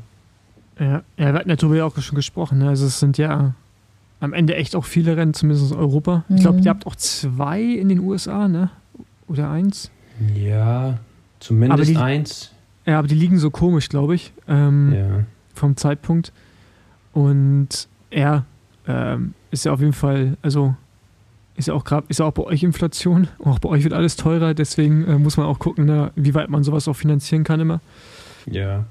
[0.80, 2.60] Ja, ja wir hatten ja darüber auch schon gesprochen.
[2.60, 2.70] Ne?
[2.70, 3.54] Also es sind ja
[4.20, 6.24] am Ende echt auch viele Rennen, zumindest in Europa.
[6.28, 6.36] Mhm.
[6.36, 8.70] Ich glaube, ihr habt auch zwei in den USA, ne?
[9.28, 9.92] Oder eins?
[10.36, 10.98] Ja,
[11.40, 12.52] zumindest die, eins.
[12.86, 14.32] Ja, aber die liegen so komisch, glaube ich.
[14.48, 15.26] Ähm, ja.
[15.54, 16.32] Vom Zeitpunkt.
[17.14, 18.46] Und er
[18.88, 20.76] ähm, ist ja auf jeden Fall, also
[21.56, 24.16] ist ja auch gerade, ist ja auch bei euch Inflation, auch bei euch wird alles
[24.16, 27.60] teurer, deswegen äh, muss man auch gucken, ne, wie weit man sowas auch finanzieren kann
[27.60, 27.80] immer.
[28.46, 28.86] Ja.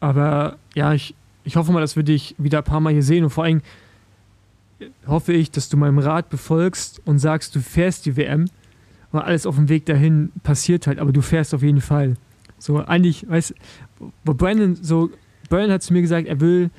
[0.00, 3.24] Aber ja, ich, ich hoffe mal, dass wir dich wieder ein paar Mal hier sehen
[3.24, 3.62] und vor allem
[5.06, 8.46] hoffe ich, dass du meinem Rat befolgst und sagst, du fährst die WM,
[9.12, 12.14] weil alles auf dem Weg dahin passiert halt, aber du fährst auf jeden Fall.
[12.58, 13.54] So, eigentlich, weißt
[14.24, 15.10] wo Brandon so,
[15.48, 16.70] Brandon hat zu mir gesagt, er will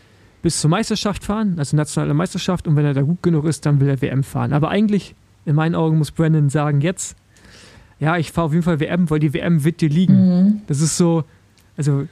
[0.43, 3.79] bis zur Meisterschaft fahren, also nationale Meisterschaft, und wenn er da gut genug ist, dann
[3.79, 4.53] will er WM fahren.
[4.53, 5.15] Aber eigentlich,
[5.45, 7.15] in meinen Augen, muss Brandon sagen, jetzt,
[7.99, 10.15] ja, ich fahre auf jeden Fall WM, weil die WM wird dir liegen.
[10.15, 10.61] Mhm.
[10.67, 11.23] Das ist so,
[11.77, 12.07] also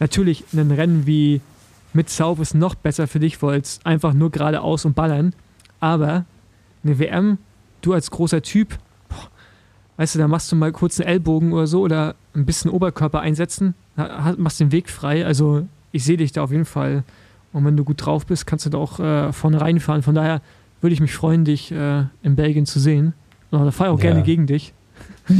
[0.00, 1.40] natürlich ein Rennen wie
[1.92, 5.32] mit South ist noch besser für dich, weil es einfach nur geradeaus und ballern.
[5.78, 6.24] Aber
[6.82, 7.38] eine WM,
[7.82, 8.76] du als großer Typ,
[9.08, 9.28] boah,
[9.96, 13.20] weißt du, da machst du mal kurz einen Ellbogen oder so oder ein bisschen Oberkörper
[13.20, 13.74] einsetzen,
[14.36, 15.24] machst den Weg frei.
[15.24, 17.04] Also ich sehe dich da auf jeden Fall
[17.56, 20.02] und wenn du gut drauf bist, kannst du da auch äh, vorne reinfahren.
[20.02, 20.42] Von daher
[20.82, 23.14] würde ich mich freuen, dich äh, in Belgien zu sehen.
[23.50, 24.10] Oder da fahre ich auch ja.
[24.10, 24.74] gerne gegen dich.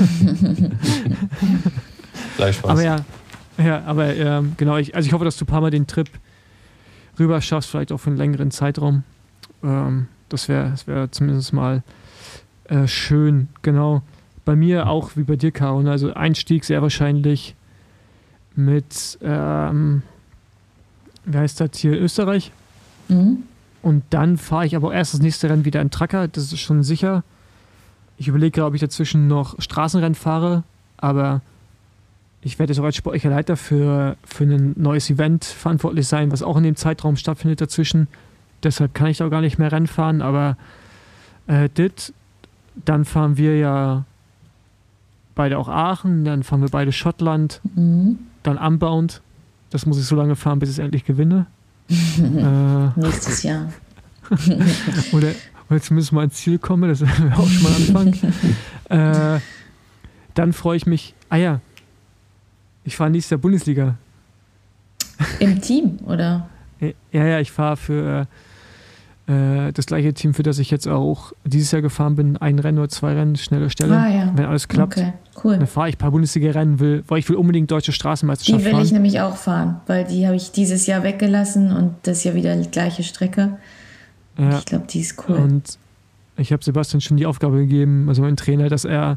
[2.38, 2.70] Gleich Spaß.
[2.70, 2.96] Aber ja,
[3.58, 6.08] ja aber ähm, genau, ich, also ich hoffe, dass du ein paar Mal den Trip
[7.18, 9.02] rüber schaffst, vielleicht auch für einen längeren Zeitraum.
[9.62, 11.82] Ähm, das wäre das wär zumindest mal
[12.64, 14.00] äh, schön, genau.
[14.46, 15.80] Bei mir auch wie bei dir, Caro.
[15.80, 17.56] Also Einstieg sehr wahrscheinlich
[18.54, 20.00] mit ähm,
[21.26, 22.50] wie heißt das hier, Österreich.
[23.08, 23.42] Mhm.
[23.82, 26.82] Und dann fahre ich aber erst das nächste Rennen wieder in Tracker, das ist schon
[26.82, 27.22] sicher.
[28.18, 30.62] Ich überlege, ob ich dazwischen noch Straßenrennen fahre,
[30.96, 31.42] aber
[32.42, 36.42] ich werde jetzt auch als sportlicher Leiter für, für ein neues Event verantwortlich sein, was
[36.42, 38.08] auch in dem Zeitraum stattfindet dazwischen.
[38.62, 40.56] Deshalb kann ich da auch gar nicht mehr Rennen fahren, aber
[41.48, 42.12] Äh, dit,
[42.84, 44.04] dann fahren wir ja
[45.36, 48.18] beide auch Aachen, dann fahren wir beide Schottland, Mhm.
[48.42, 49.20] dann Unbound.
[49.76, 51.44] Das muss ich so lange fahren, bis ich es endlich gewinne.
[51.90, 53.70] äh, Nächstes Jahr.
[55.12, 55.32] oder,
[55.68, 59.34] oder zumindest mal ins Ziel komme, das wäre auch schon mal ein Anfang.
[59.36, 59.40] äh,
[60.32, 61.60] dann freue ich mich, ah ja,
[62.84, 63.96] ich fahre nächstes Jahr Bundesliga.
[65.40, 66.48] Im Team, oder?
[66.80, 68.26] Ja, ja, ich fahre für
[69.28, 72.36] äh, das gleiche Team, für das ich jetzt auch dieses Jahr gefahren bin.
[72.36, 73.96] Ein Rennen oder zwei Rennen, schnelle Stelle.
[73.96, 74.32] Ah ja.
[74.34, 75.12] Wenn alles klappt, Okay,
[75.44, 75.58] cool.
[75.58, 78.72] dann fahre ich ein paar Bundesliga-Rennen, will, weil ich will unbedingt deutsche Straßenmeisterschaft Die will
[78.72, 78.84] fahren.
[78.84, 82.34] ich nämlich auch fahren, weil die habe ich dieses Jahr weggelassen und das ist ja
[82.34, 83.58] wieder die gleiche Strecke.
[84.38, 85.36] ja, Ich glaube, die ist cool.
[85.36, 85.78] und
[86.36, 89.16] ich habe Sebastian schon die Aufgabe gegeben, also mein Trainer, dass er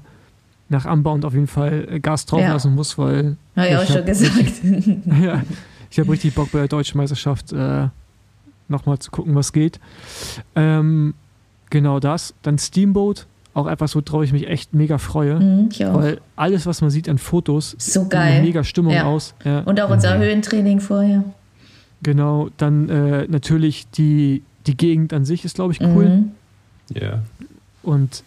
[0.70, 2.53] nach Unbound auf jeden Fall Gas drauf Ja.
[2.53, 4.53] lassen muss, weil habe ich auch schon hab- gesagt.
[5.22, 5.41] ja,
[5.91, 7.88] ich habe richtig Bock bei der deutschen Meisterschaft äh,
[8.70, 9.80] nochmal zu gucken, was geht.
[10.55, 11.13] Ähm,
[11.70, 12.34] genau das.
[12.43, 15.39] Dann Steamboat, auch etwas, worauf ich mich echt mega freue.
[15.39, 15.95] Mhm, ich auch.
[15.95, 18.34] Weil alles, was man sieht an Fotos, So sieht geil.
[18.34, 19.03] eine mega Stimmung Ja.
[19.05, 19.34] aus.
[19.43, 20.22] Ja, Und auch unser Mhm.
[20.22, 21.24] Höhentraining vorher.
[22.03, 22.49] genau.
[22.57, 26.09] Dann äh, natürlich die, die Gegend an sich ist, glaube ich, cool.
[26.09, 26.32] Mhm.
[26.93, 27.22] Ja.
[27.84, 28.24] Und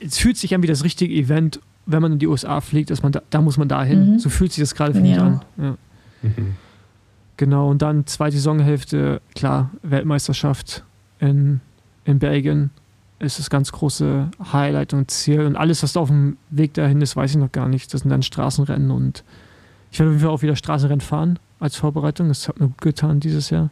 [0.00, 3.02] es fühlt sich an wie das richtige Event, wenn man in die USA fliegt, dass
[3.02, 4.12] man da, da muss man dahin.
[4.14, 4.18] Mhm.
[4.18, 5.22] So fühlt sich das gerade, finde ich, Ja.
[5.26, 5.40] an.
[5.58, 5.76] Ja.
[7.36, 10.84] Genau, und dann zweite Saisonhälfte, klar, Weltmeisterschaft
[11.18, 11.60] in,
[12.04, 12.70] in Belgien
[13.18, 15.42] ist das ganz große Highlight und Ziel.
[15.42, 17.94] Und alles, was da auf dem Weg dahin ist, weiß ich noch gar nicht.
[17.94, 19.22] Das sind dann Straßenrennen und
[19.90, 22.28] ich werde auf jeden Fall auch wieder Straßenrennen fahren als Vorbereitung.
[22.28, 23.70] Das hat mir gut getan dieses Jahr.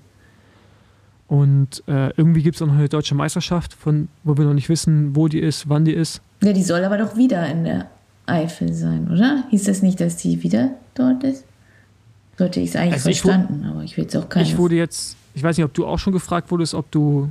[1.26, 4.68] Und äh, irgendwie gibt es auch noch eine deutsche Meisterschaft, von, wo wir noch nicht
[4.68, 6.22] wissen, wo die ist, wann die ist.
[6.42, 7.86] Ja, die soll aber doch wieder in der
[8.26, 9.44] Eifel sein, oder?
[9.50, 11.44] Hieß das nicht, dass die wieder dort ist?
[12.41, 14.47] Sollte ich es eigentlich Also ich verstanden, aber ich will jetzt auch keine.
[14.47, 17.30] Ich wurde jetzt, ich weiß nicht, ob du auch schon gefragt wurdest, ob du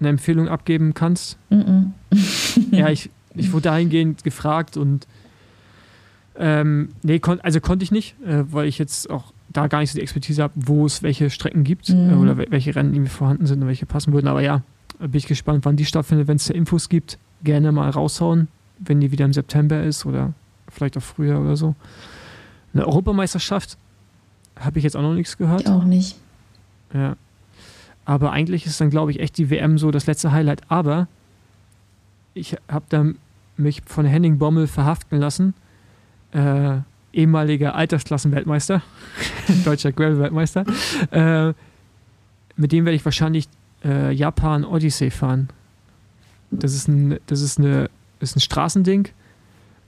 [0.00, 1.36] eine Empfehlung abgeben kannst.
[2.72, 5.06] Ja, ich, ich wurde dahingehend gefragt und
[6.36, 9.90] ähm, nee, kon also konnte ich nicht, äh, weil ich jetzt auch da gar nicht
[9.92, 13.10] so die Expertise habe, wo es welche Strecken gibt äh, oder wel- welche Rennen irgendwie
[13.10, 14.28] vorhanden sind und welche passen würden.
[14.28, 14.62] Aber ja,
[14.98, 16.28] bin ich gespannt, wann die stattfindet.
[16.28, 18.48] Wenn es da Infos gibt, gerne mal raushauen,
[18.78, 20.32] wenn die wieder im September ist oder
[20.68, 21.74] vielleicht auch früher oder so.
[22.74, 23.78] Eine Europameisterschaft
[24.60, 25.62] habe ich jetzt auch noch nichts gehört.
[25.62, 26.16] Ich auch nicht.
[26.92, 27.16] Ja.
[28.04, 30.62] Aber eigentlich ist dann, glaube ich, echt die WM so das letzte Highlight.
[30.70, 31.08] Aber
[32.34, 33.18] ich habe dann
[33.56, 35.54] mich von Henning Bommel verhaften lassen.
[36.32, 36.78] Äh,
[37.12, 38.82] ehemaliger Altersklassenweltmeister,
[39.64, 40.64] deutscher Gravel-Weltmeister.
[41.10, 41.52] Äh,
[42.56, 43.48] mit dem werde ich wahrscheinlich
[43.84, 45.48] äh, Japan Odyssey fahren.
[46.50, 47.90] Das ist ein, das ist eine,
[48.20, 49.08] ist ein Straßending.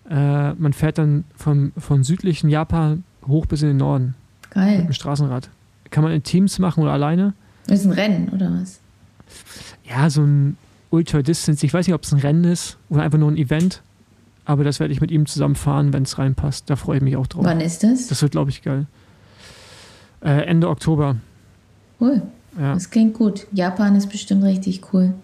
[0.09, 4.15] Äh, man fährt dann vom, von südlichen Japan hoch bis in den Norden
[4.51, 4.83] mit Geil.
[4.83, 5.49] dem Straßenrad.
[5.91, 7.35] Kann man in Teams machen oder alleine?
[7.67, 8.81] Das ist ein Rennen, oder was?
[9.89, 10.57] Ja, so ein
[10.91, 11.65] Ultra Distance.
[11.65, 13.83] Ich weiß nicht, ob es ein Rennen ist oder einfach nur ein Event.
[14.45, 16.69] Aber das werde ich mit ihm zusammen fahren, wenn es reinpasst.
[16.69, 17.45] Da freue ich mich auch drauf.
[17.45, 18.09] Wann ist das?
[18.09, 18.87] Das wird, glaube ich, geil.
[20.23, 21.17] Äh, Ende Oktober.
[22.01, 22.23] Cool.
[22.59, 22.75] Ja.
[22.75, 23.47] Das klingt gut.
[23.53, 25.15] Japan ist bestimmt richtig cool.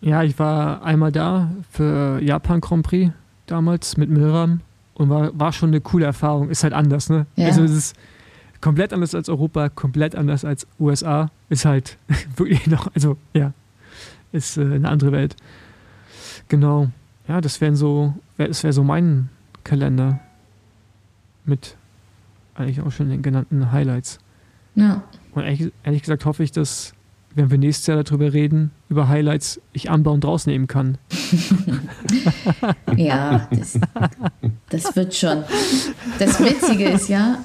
[0.00, 3.12] ja, ich war einmal da für Japan Grand Prix
[3.46, 4.60] damals mit Milram
[4.94, 6.50] und war, war schon eine coole Erfahrung.
[6.50, 7.26] Ist halt anders, ne?
[7.34, 7.46] Ja.
[7.46, 7.96] Also es ist
[8.60, 11.30] komplett anders als Europa, komplett anders als USA.
[11.48, 11.96] Ist halt
[12.36, 13.52] wirklich noch, also ja,
[14.32, 15.36] ist äh, eine andere Welt.
[16.48, 16.90] Genau.
[17.26, 19.28] Ja, das wären so, das wäre so mein
[19.64, 20.20] Kalender
[21.44, 21.76] mit
[22.54, 24.18] eigentlich auch schon den genannten Highlights.
[24.74, 25.02] Ja.
[25.32, 26.92] Und ehrlich, ehrlich gesagt hoffe ich, dass,
[27.34, 30.98] wenn wir nächstes Jahr darüber reden, über Highlights, ich anbauen rausnehmen kann.
[32.96, 33.78] Ja, das,
[34.70, 35.44] das wird schon.
[36.18, 37.38] Das Witzige ist ja,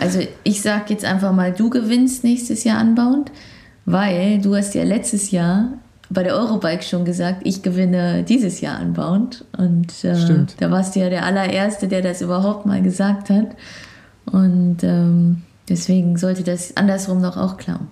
[0.00, 3.30] also ich sag jetzt einfach mal, du gewinnst nächstes Jahr anbauend,
[3.84, 5.72] weil du hast ja letztes Jahr
[6.08, 9.44] bei der Eurobike schon gesagt, ich gewinne dieses Jahr anbauend.
[9.56, 10.56] Und äh, Stimmt.
[10.60, 13.56] da warst du ja der allererste, der das überhaupt mal gesagt hat.
[14.26, 17.88] Und ähm, deswegen sollte das andersrum doch auch klappen.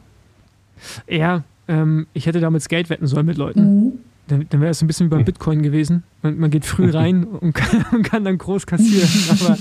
[1.09, 3.61] Ja, ähm, ich hätte damals Geld wetten sollen mit Leuten.
[3.61, 3.93] Mhm.
[4.29, 6.03] Dann, dann wäre es ein bisschen wie beim Bitcoin gewesen.
[6.23, 9.09] Man, man geht früh rein und kann, und kann dann groß kassieren.
[9.41, 9.59] Aber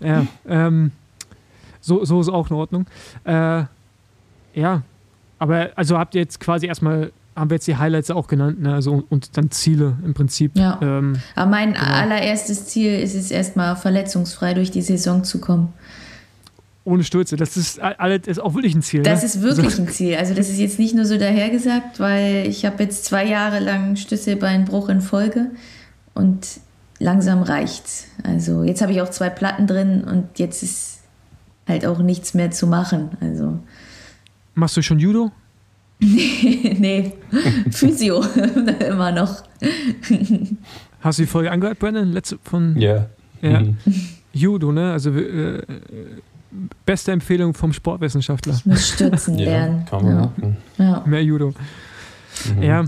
[0.00, 0.92] ja, ähm,
[1.86, 2.86] so, so ist auch in Ordnung.
[3.24, 3.64] Äh,
[4.54, 4.82] ja,
[5.38, 8.74] aber also habt ihr jetzt quasi erstmal, haben wir jetzt die Highlights auch genannt, ne?
[8.74, 10.56] also, und dann Ziele im Prinzip.
[10.56, 10.78] Ja.
[10.82, 11.84] Ähm, Aber mein Genau.
[11.84, 15.72] allererstes Ziel ist es erstmal verletzungsfrei durch die Saison zu kommen.
[16.84, 17.36] ohne Stürze.
[17.36, 19.02] Das ist, alles ist auch wirklich ein Ziel.
[19.02, 19.26] Das ne?
[19.26, 20.14] ist wirklich ein Ziel.
[20.16, 23.96] Also das ist jetzt nicht nur so dahergesagt, weil ich habe jetzt zwei Jahre lang
[23.96, 25.50] Schlüsselbeinbruch in Folge
[26.14, 26.46] und
[27.00, 28.06] langsam reicht's.
[28.22, 30.95] Also jetzt habe ich auch zwei Platten drin und jetzt ist
[31.66, 33.10] halt auch nichts mehr zu machen.
[33.20, 33.58] Also
[34.54, 35.30] Machst du schon Judo?
[36.00, 37.12] nee, nee.
[37.70, 38.22] Physio
[38.88, 39.42] immer noch.
[41.00, 42.12] Hast du die Folge angehört, Brandon?
[42.12, 42.76] Letzte von.
[42.78, 43.06] Ja.
[43.42, 43.60] Ja.
[43.60, 43.76] Mhm.
[44.32, 44.92] Judo, ne?
[44.92, 45.62] Also äh,
[46.84, 48.54] beste Empfehlung vom Sportwissenschaftler.
[48.54, 49.84] Ich muss stürzen Ja, lernen.
[49.86, 50.20] kann man ja.
[50.22, 50.56] machen.
[50.78, 51.02] Ja.
[51.06, 51.54] Mehr Judo.
[52.56, 52.62] Mhm.
[52.62, 52.84] Ja.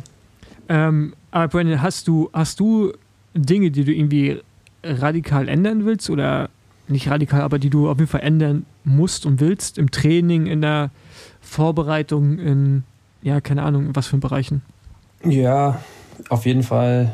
[0.68, 2.92] Ähm, aber Brandon, hast du, hast du
[3.34, 4.40] Dinge, die du irgendwie
[4.82, 6.48] radikal ändern willst oder
[6.90, 10.60] nicht radikal, aber die du auf jeden Fall ändern musst und willst im Training, in
[10.60, 10.90] der
[11.40, 12.84] Vorbereitung, in,
[13.22, 14.62] ja, keine Ahnung, in was für Bereichen?
[15.24, 15.80] Ja,
[16.28, 17.12] auf jeden Fall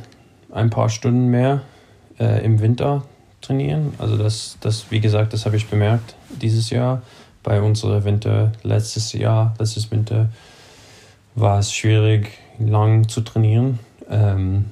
[0.52, 1.62] ein paar Stunden mehr
[2.18, 3.04] äh, im Winter
[3.40, 3.92] trainieren.
[3.98, 7.02] Also das, das, wie gesagt, das habe ich bemerkt dieses Jahr.
[7.42, 10.30] Bei unserer Winter, letztes Jahr, letztes Winter,
[11.34, 13.78] war es schwierig, lang zu trainieren.
[14.08, 14.66] Ähm,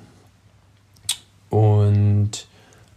[1.50, 2.46] und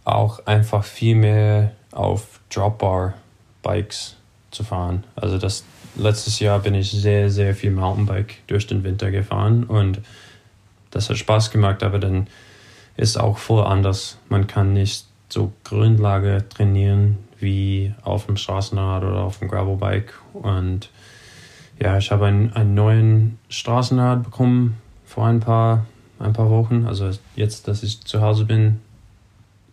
[0.04, 4.16] auch einfach viel mehr auf Dropbar-Bikes
[4.50, 5.04] zu fahren.
[5.16, 5.64] Also das
[5.96, 10.00] letztes Jahr bin ich sehr, sehr viel Mountainbike durch den Winter gefahren und
[10.90, 12.26] das hat Spaß gemacht, aber dann
[12.96, 14.18] ist auch voll anders.
[14.28, 20.14] Man kann nicht so Grundlage trainieren wie auf dem Straßenrad oder auf dem Gravelbike.
[20.32, 20.88] Und
[21.78, 25.84] ja, ich habe einen, einen neuen Straßenrad bekommen vor ein paar,
[26.18, 26.86] ein paar Wochen.
[26.86, 28.80] Also jetzt, dass ich zu Hause bin,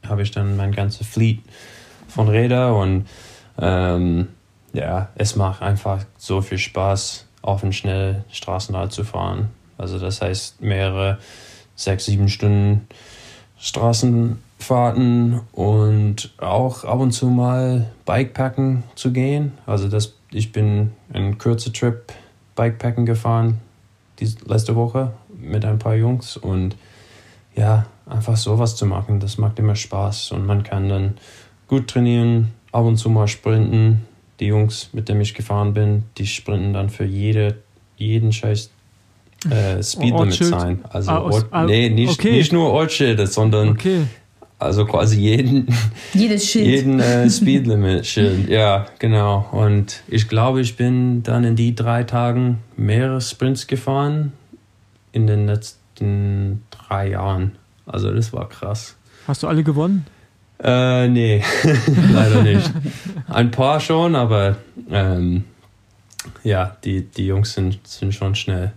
[0.05, 1.39] habe ich dann mein ganzes Fleet
[2.13, 3.07] von Räder und
[3.59, 4.29] ähm,
[4.73, 9.49] ja, es macht einfach so viel Spaß, auf ein schnell Straßenrad zu fahren.
[9.77, 11.19] Also das heißt mehrere
[11.75, 12.87] sechs, sieben Stunden
[13.57, 19.53] Straßenfahrten und auch ab und zu mal Bikepacken zu gehen.
[19.65, 22.13] Also das, ich bin einen kurzen Trip
[22.55, 23.59] Bikepacken gefahren
[24.19, 26.75] die letzte Woche mit ein paar Jungs und
[27.55, 31.17] ja, einfach sowas zu machen, das macht immer Spaß und man kann dann
[31.67, 34.01] gut trainieren, ab und zu mal sprinten.
[34.39, 37.57] Die Jungs, mit denen ich gefahren bin, die sprinten dann für jede,
[37.97, 38.69] jeden Scheiß
[39.49, 40.79] äh, Speedlimit sein.
[40.89, 42.31] Also Ah, aus- Ort, ah, nee, nicht, okay.
[42.31, 44.01] nicht nur Ortsschilder, sondern Okay.
[44.59, 45.67] also quasi jeden,
[46.13, 46.65] Jedes Schild.
[46.65, 48.49] jeden äh, Speedlimit-Schild.
[48.49, 49.47] Ja, genau.
[49.51, 54.33] Und ich glaube, ich bin dann in die drei Tagen mehrere Sprints gefahren
[55.11, 57.51] in den letzten drei Jahren.
[57.85, 58.95] Also das war krass.
[59.27, 60.05] Hast du alle gewonnen?
[60.63, 61.43] Äh, nee,
[62.13, 62.71] leider nicht.
[63.27, 64.55] Ein paar schon, aber
[64.89, 65.43] ähm,
[66.43, 68.71] ja, die, die Jungs sind, sind schon schnell.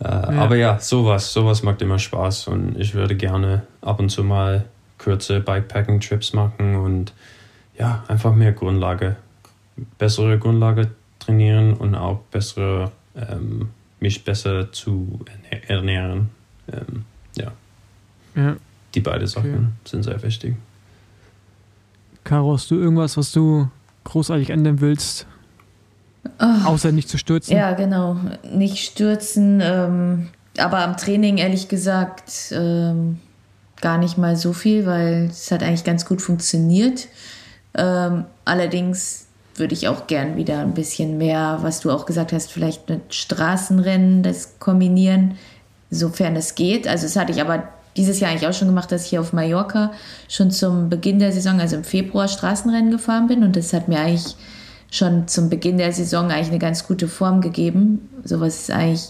[0.00, 4.22] Äh, Aber ja, sowas, sowas macht immer Spaß und ich würde gerne ab und zu
[4.24, 4.64] mal
[4.98, 7.12] kurze Bikepacking-Trips machen und
[7.78, 9.16] ja, einfach mehr Grundlage,
[9.98, 15.20] bessere Grundlage trainieren und auch bessere, ähm, mich besser zu
[15.66, 16.30] ernähren.
[16.72, 17.04] Ähm,
[17.36, 17.50] ja,
[18.36, 18.56] Ja.
[18.94, 20.54] die beiden Sachen sind sehr wichtig.
[22.24, 23.68] Caro, hast du irgendwas, was du
[24.04, 25.26] großartig ändern willst?
[26.38, 27.56] Außer nicht zu stürzen?
[27.56, 28.16] Ja, genau.
[28.52, 33.18] Nicht stürzen, ähm, aber am Training ehrlich gesagt ähm,
[33.80, 37.08] gar nicht mal so viel, weil es hat eigentlich ganz gut funktioniert.
[37.74, 42.52] Ähm, allerdings würde ich auch gern wieder ein bisschen mehr, was du auch gesagt hast,
[42.52, 45.36] vielleicht mit Straßenrennen das kombinieren,
[45.90, 46.86] sofern es geht.
[46.86, 49.32] Also das hatte ich aber dieses Jahr eigentlich auch schon gemacht, dass ich hier auf
[49.32, 49.92] Mallorca
[50.28, 54.00] schon zum Beginn der Saison, also im Februar, Straßenrennen gefahren bin und das hat mir
[54.00, 54.36] eigentlich
[54.90, 58.08] schon zum Beginn der Saison eigentlich eine ganz gute Form gegeben.
[58.24, 59.08] Sowas ist eigentlich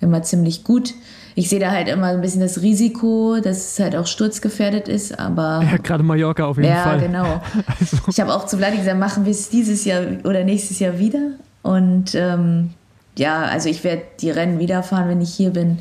[0.00, 0.94] immer ziemlich gut.
[1.36, 5.18] Ich sehe da halt immer ein bisschen das Risiko, dass es halt auch sturzgefährdet ist,
[5.18, 7.00] aber Ja, gerade Mallorca auf jeden ja, Fall.
[7.00, 7.40] genau.
[7.80, 10.98] Also, Ich habe auch zu Vladi gesagt, machen wir es dieses Jahr oder nächstes Jahr
[11.00, 11.32] wieder.
[11.62, 12.70] Und ähm,
[13.16, 15.78] ja, also ich werde die Rennen wieder fahren, wenn ich hier bin.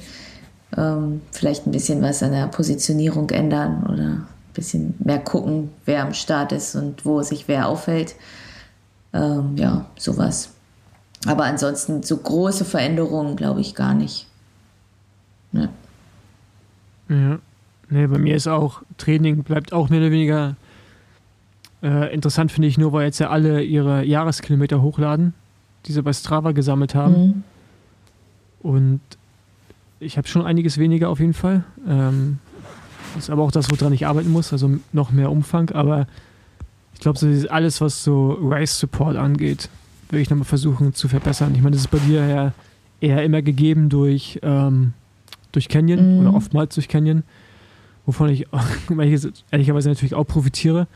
[0.75, 6.03] Ähm, vielleicht ein bisschen was an der Positionierung ändern oder ein bisschen mehr gucken, wer
[6.03, 8.15] am Start ist und wo sich wer aufhält.
[9.13, 10.49] Ähm, ja, sowas.
[11.25, 14.27] Aber ansonsten so große Veränderungen glaube ich gar nicht.
[15.51, 15.69] Ne?
[17.09, 17.39] ja.
[17.89, 20.55] Nee, bei mir ist auch Training bleibt auch mehr oder weniger
[21.83, 25.35] äh, interessant, finde ich, nur weil jetzt ja alle ihre Jahreskilometer hochladen,
[25.85, 27.13] die sie bei Strava gesammelt haben.
[27.21, 27.43] Mhm.
[28.63, 29.01] Und
[30.03, 31.63] ich habe schon einiges weniger auf jeden Fall.
[31.87, 32.39] Ähm,
[33.17, 35.69] ist aber auch das, woran ich arbeiten muss, also noch mehr Umfang.
[35.71, 36.07] Aber
[36.93, 39.69] ich glaube, so alles, was so Race Support angeht,
[40.09, 41.53] will ich nochmal versuchen zu verbessern.
[41.55, 42.53] Ich meine, das ist bei dir ja
[43.01, 44.93] eher immer gegeben durch, ähm,
[45.51, 46.19] durch Canyon Mhm.
[46.21, 47.23] oder oftmals durch Canyon,
[48.05, 48.47] wovon ich
[48.89, 50.87] ehrlich- ehrlicherweise natürlich auch profitiere,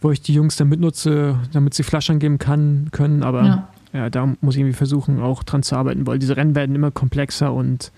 [0.00, 3.22] wo ich die Jungs dann mitnutze, damit sie Flaschern geben kann, können.
[3.22, 3.68] Aber Ja.
[3.92, 6.90] ja, da muss ich irgendwie versuchen, auch dran zu arbeiten, weil diese Rennen werden immer
[6.90, 7.92] komplexer und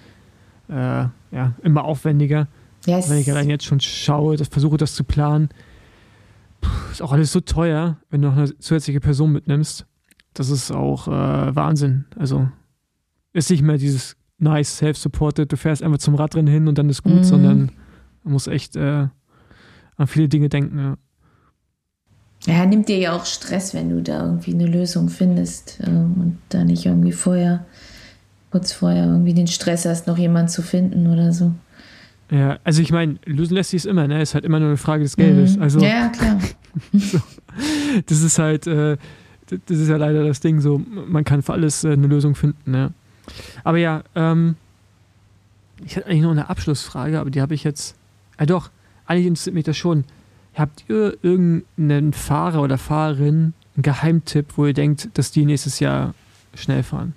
[0.71, 2.49] äh, ja, immer aufwendiger.
[2.87, 5.49] Ja, es- Wenn ich allein jetzt schon schaue, das, versuche das zu planen,
[6.61, 9.87] puh, ist auch alles so teuer, wenn du noch eine zusätzliche Person mitnimmst.
[10.35, 12.05] Das ist auch äh, Wahnsinn.
[12.17, 12.49] Also
[13.33, 17.03] ist nicht mehr dieses nice, self-supported, du fährst einfach zum Radrennen hin und dann ist
[17.03, 17.25] gut, Mhm.
[17.25, 17.73] sondern
[18.25, 19.09] man muss echt äh,
[19.97, 20.79] an viele Dinge denken.
[20.79, 20.97] Ja.
[22.47, 26.39] Ja, nimmt dir ja auch Stress, wenn du da irgendwie eine Lösung findest ähm, und
[26.49, 27.67] da nicht irgendwie vorher,
[28.51, 31.53] kurz vorher irgendwie den Stress hast, noch jemanden zu finden oder so.
[32.31, 34.23] Ja, also ich meine, lösen lässt sich es immer, ne?
[34.23, 35.57] Ist halt immer nur eine Frage des Geldes.
[35.57, 35.63] Mhm.
[35.63, 36.39] Also ja, klar.
[38.07, 38.97] das ist halt, äh,
[39.67, 42.71] das ist ja leider das Ding, so man kann für alles äh, eine Lösung finden,
[42.71, 42.93] ne?
[43.65, 44.57] Aber ja, ähm,
[45.85, 47.97] ich hatte eigentlich noch eine Abschlussfrage, aber die habe ich jetzt.
[48.39, 48.71] Ja doch,
[49.07, 50.05] eigentlich interessiert mich das schon.
[50.55, 56.15] Habt ihr irgendeinen Fahrer oder Fahrerin, einen Geheimtipp, wo ihr denkt, dass die nächstes Jahr
[56.55, 57.15] schnell fahren?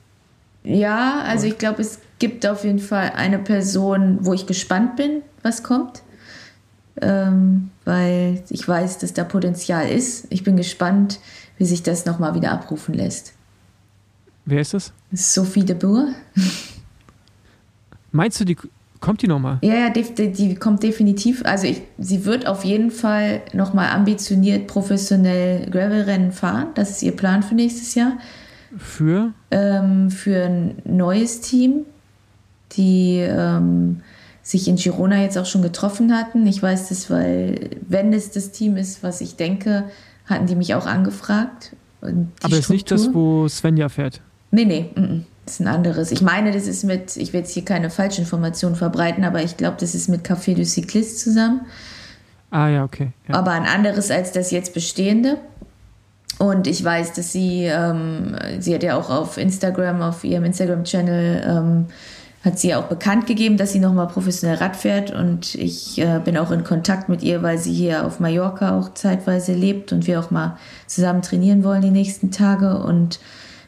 [0.63, 5.21] Ja, also ich glaube, es gibt auf jeden Fall eine Person, wo ich gespannt bin,
[5.41, 6.03] was kommt.
[7.01, 10.27] Ähm, weil ich weiß, dass da Potenzial ist.
[10.29, 11.19] Ich bin gespannt,
[11.57, 13.33] wie sich das nochmal wieder abrufen lässt.
[14.45, 14.93] Wer ist das?
[15.11, 16.09] Sophie de Boer.
[18.11, 18.57] Meinst du, die
[18.99, 19.57] kommt die nochmal?
[19.61, 21.43] Ja, ja, die, die kommt definitiv.
[21.45, 26.67] Also ich, sie wird auf jeden Fall nochmal ambitioniert professionell Gravelrennen fahren.
[26.75, 28.17] Das ist ihr Plan für nächstes Jahr.
[28.77, 29.33] Für?
[29.51, 31.85] ähm, für ein neues Team,
[32.73, 34.01] die ähm,
[34.41, 36.45] sich in Girona jetzt auch schon getroffen hatten.
[36.47, 39.85] Ich weiß das, weil wenn es das Team ist, was ich denke,
[40.25, 41.75] hatten die mich auch angefragt.
[42.01, 44.21] Aber ist nicht das, wo Svenja fährt.
[44.51, 46.11] Nee, nee, mm, mm, das ist ein anderes.
[46.11, 49.77] Ich meine, das ist mit, ich will jetzt hier keine Falschinformationen verbreiten, aber ich glaube,
[49.79, 51.61] das ist mit Café du Cycliste zusammen
[52.53, 53.13] Ah ja, okay.
[53.27, 53.33] Ja.
[53.33, 55.39] aber ein anderes als das jetzt bestehende.
[56.39, 61.43] Und ich weiß, dass sie, ähm, sie hat ja auch auf Instagram, auf ihrem Instagram-Channel,
[61.47, 61.85] ähm,
[62.43, 65.11] hat sie auch bekannt gegeben, dass sie nochmal professionell Rad fährt.
[65.11, 68.93] Und ich äh, bin auch in Kontakt mit ihr, weil sie hier auf Mallorca auch
[68.93, 70.57] zeitweise lebt und wir auch mal
[70.87, 72.77] zusammen trainieren wollen die nächsten Tage.
[72.79, 73.19] Und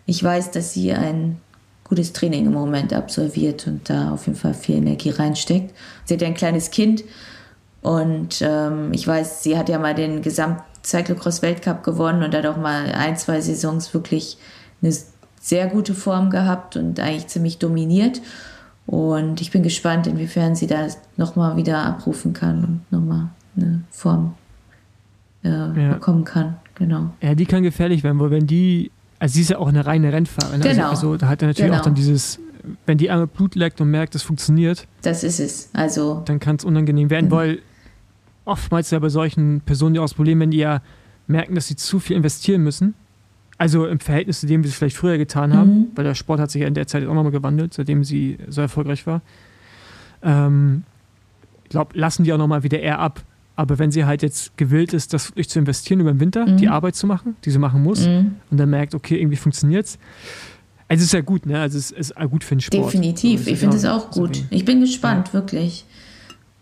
[0.06, 1.40] ich weiß, dass sie ein
[1.86, 5.74] gutes Training im Moment absolviert und da auf jeden Fall viel Energie reinsteckt.
[6.04, 7.04] Sie hat ja ein kleines Kind
[7.82, 10.24] und ähm, ich weiß, sie hat ja mal den
[10.86, 14.38] Gesamt-Cyclocross-Weltcup gewonnen und hat auch mal ein, zwei Saisons wirklich
[14.82, 14.94] eine
[15.42, 18.22] sehr gute Form gehabt und eigentlich ziemlich dominiert.
[18.86, 24.36] Und ich bin gespannt, inwiefern sie das nochmal wieder abrufen kann und nochmal eine Form
[25.44, 26.58] äh, bekommen kann.
[26.76, 27.10] Genau.
[27.22, 30.12] Ja, die kann gefährlich werden, weil wenn die, also sie ist ja auch eine reine
[30.14, 30.60] Rennfahrerin.
[30.60, 30.70] ne?
[30.70, 30.90] Genau.
[30.90, 31.80] Also, also da hat er natürlich Genau.
[31.80, 32.40] auch dann dieses,
[32.86, 35.70] wenn die einmal Blut leckt und merkt, es funktioniert, Das ist es.
[35.74, 37.32] Also, dann kann es unangenehm werden, Mhm.
[37.32, 37.60] weil
[38.46, 40.82] oftmals ja bei solchen Personen ja auch das Problem, wenn die ja
[41.28, 42.94] merken, dass sie zu viel investieren müssen.
[43.58, 45.88] Also im Verhältnis zu dem, wie sie es vielleicht früher getan haben, Mhm.
[45.96, 48.62] weil der Sport hat sich ja in der Zeit auch nochmal gewandelt, seitdem sie so
[48.62, 49.22] erfolgreich war.
[50.24, 50.84] Ähm,
[51.64, 53.24] ich glaube, lassen die auch nochmal wieder eher ab.
[53.58, 56.58] Aber wenn sie halt jetzt gewillt ist, das wirklich zu investieren über den Winter, Mhm.
[56.58, 58.36] die Arbeit zu machen, die sie machen muss, Mhm.
[58.52, 59.98] und dann merkt, okay, irgendwie funktioniert's.
[60.88, 61.60] Also es ist ja gut, ne?
[61.60, 62.94] Also es ist gut für den Sport.
[62.94, 63.40] Definitiv.
[63.40, 64.44] Also Ich finde es ja- auch gut.
[64.50, 65.86] Ich bin gespannt, wirklich.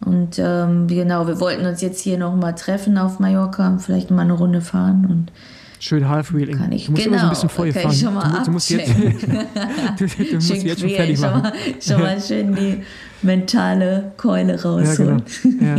[0.05, 4.23] Und ähm, genau, wir wollten uns jetzt hier nochmal treffen auf Mallorca und vielleicht mal
[4.23, 5.05] eine Runde fahren.
[5.09, 5.31] Und
[5.79, 6.57] Schön Half-Wheeling.
[6.57, 7.91] Kann ich- du musst immer so ein genau, bisschen vorher kann fahren.
[7.93, 11.29] ich schon mal du, du musst jetzt, du, du musst schön jetzt schon fertig schon
[11.29, 11.41] machen.
[11.41, 12.83] mal, schon mal schön die
[13.21, 14.77] mentale Keule Ja, genau.
[14.77, 15.23] rausholen.
[15.61, 15.75] Ja,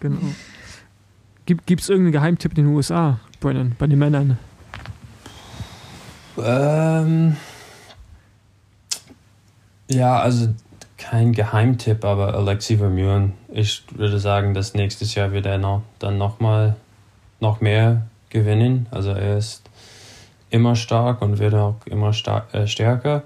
[0.00, 0.18] genau.
[1.46, 4.38] Gibt es irgendeinen Geheimtipp in den USA, Brennan, bei den Männern?
[6.38, 7.36] Ähm,
[9.88, 10.48] ja, also
[10.98, 13.34] kein Geheimtipp, aber Alexi Vermeulen.
[13.48, 16.76] Ich würde sagen, dass nächstes Jahr wird er noch, dann nochmal
[17.40, 18.86] noch mehr gewinnen.
[18.90, 19.62] Also er ist
[20.50, 23.22] immer stark und wird auch immer star äh, stärker.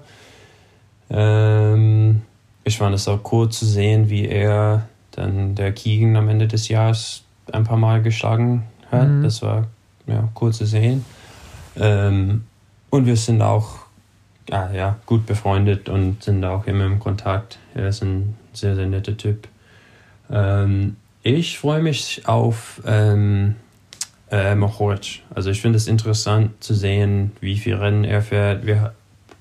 [1.09, 2.21] Ähm,
[2.63, 6.67] ich fand es auch cool zu sehen, wie er dann der Keegan am Ende des
[6.67, 9.07] Jahres ein paar Mal geschlagen hat.
[9.07, 9.23] Mhm.
[9.23, 9.67] Das war
[10.07, 11.05] ja, cool zu sehen.
[11.77, 12.45] Ähm,
[12.89, 13.81] und wir sind auch
[14.51, 17.57] ah, ja, gut befreundet und sind auch immer im Kontakt.
[17.75, 19.47] Er ist ein sehr, sehr netter Typ.
[20.29, 23.55] Ähm, ich freue mich auf ähm,
[24.31, 25.21] äh, Mohoric.
[25.33, 28.65] Also ich finde es interessant zu sehen, wie viel Rennen er fährt.
[28.65, 28.93] Wir,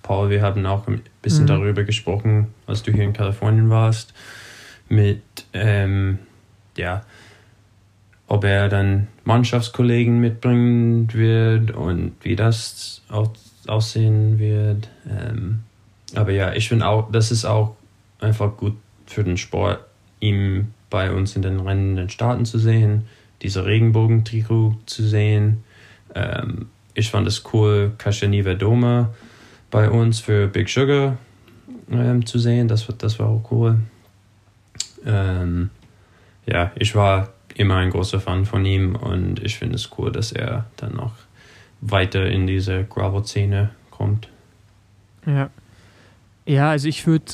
[0.03, 1.49] Paul, wir haben auch ein bisschen Mhm.
[1.49, 4.13] darüber gesprochen, als du hier in Kalifornien warst,
[4.89, 5.23] mit
[5.53, 6.19] ähm,
[6.77, 7.05] ja,
[8.27, 13.33] ob er dann Mannschaftskollegen mitbringen wird und wie das au-
[13.67, 14.89] aussehen wird.
[15.09, 15.61] Ähm,
[16.15, 17.77] aber ja, ich finde auch, das ist auch
[18.21, 19.81] einfach gut für den Sport,
[20.21, 23.07] ihm bei uns in den Rennen in den Staaten zu sehen,
[23.43, 25.65] diese Regenbogen-Trikot zu sehen.
[26.15, 29.11] Ähm, ich fand es cool, Kashani Verdoma
[29.71, 31.17] bei uns für Big Sugar
[31.91, 32.69] ähm, zu sehen.
[32.69, 33.79] Das, war- das war auch cool.
[35.07, 35.71] Ähm,
[36.47, 40.33] ja, ich war immer ein großer Fan von ihm und ich finde es cool, dass
[40.33, 41.15] er dann noch
[41.81, 44.29] weiter in diese Gravel-Szene kommt.
[45.27, 45.51] Ja.
[46.47, 47.25] Ja, also ich würde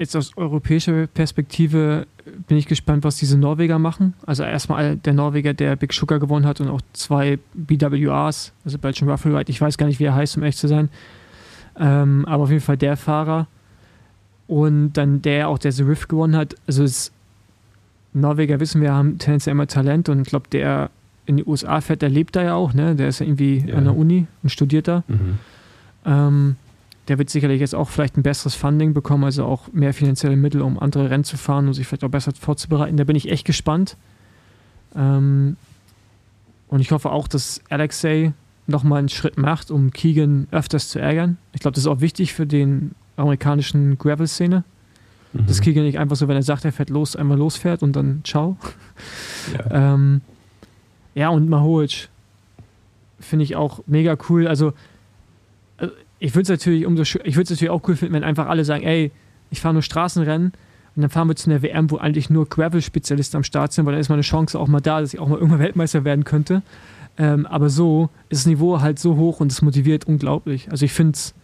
[0.00, 2.06] jetzt aus europäischer Perspektive
[2.48, 4.14] bin ich gespannt, was diese Norweger machen.
[4.24, 9.10] Also erstmal der Norweger, der Big Sugar gewonnen hat und auch zwei BWRs, also Belgian
[9.10, 9.50] Ruffle Ride.
[9.50, 10.88] Ich weiß gar nicht, wie er heißt, um echt zu sein.
[11.78, 13.46] Ähm, aber auf jeden Fall der Fahrer.
[14.46, 16.54] Und dann der auch, der The Rift gewonnen hat.
[16.66, 17.12] Also es,
[18.14, 20.90] Norweger wissen wir, haben tendenziell immer Talent und ich glaube, der
[21.26, 22.96] in die USA fährt, der lebt da ja auch, ne?
[22.96, 23.74] Der ist ja irgendwie ja.
[23.76, 25.04] an der Uni und studiert da.
[25.06, 25.38] Mhm.
[26.06, 26.56] Ähm,
[27.10, 30.62] der wird sicherlich jetzt auch vielleicht ein besseres Funding bekommen, also auch mehr finanzielle Mittel,
[30.62, 32.96] um andere Rennen zu fahren und sich vielleicht auch besser vorzubereiten.
[32.96, 33.96] Da bin ich echt gespannt.
[34.94, 35.56] Ähm,
[36.68, 38.32] und ich hoffe auch, dass Alexei
[38.68, 41.36] nochmal einen Schritt macht, um Keegan öfters zu ärgern.
[41.52, 44.62] Ich glaube, das ist auch wichtig für den amerikanischen Gravel-Szene.
[45.32, 45.46] Mhm.
[45.48, 48.22] Dass Keegan nicht einfach so, wenn er sagt, er fährt los, einmal losfährt und dann
[48.22, 48.56] ciao.
[49.52, 50.20] Ja, ähm,
[51.16, 52.08] ja und Maholic
[53.18, 54.46] finde ich auch mega cool.
[54.46, 54.74] Also,
[56.20, 58.64] ich würde es natürlich umso ich würde es natürlich auch cool finden, wenn einfach alle
[58.64, 59.10] sagen, ey,
[59.50, 60.52] ich fahre nur Straßenrennen
[60.96, 63.92] und dann fahren wir zu einer WM, wo eigentlich nur Gravel-Spezialisten am Start sind, weil
[63.92, 66.62] dann ist meine Chance auch mal da, dass ich auch mal irgendwann Weltmeister werden könnte.
[67.18, 70.70] Ähm, aber so ist das Niveau halt so hoch und es motiviert unglaublich.
[70.70, 71.34] Also ich finde es,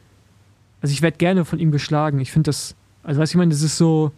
[0.80, 2.20] also ich werde gerne von ihm geschlagen.
[2.20, 4.12] Ich finde das, also weißt du, ich meine, das ist so,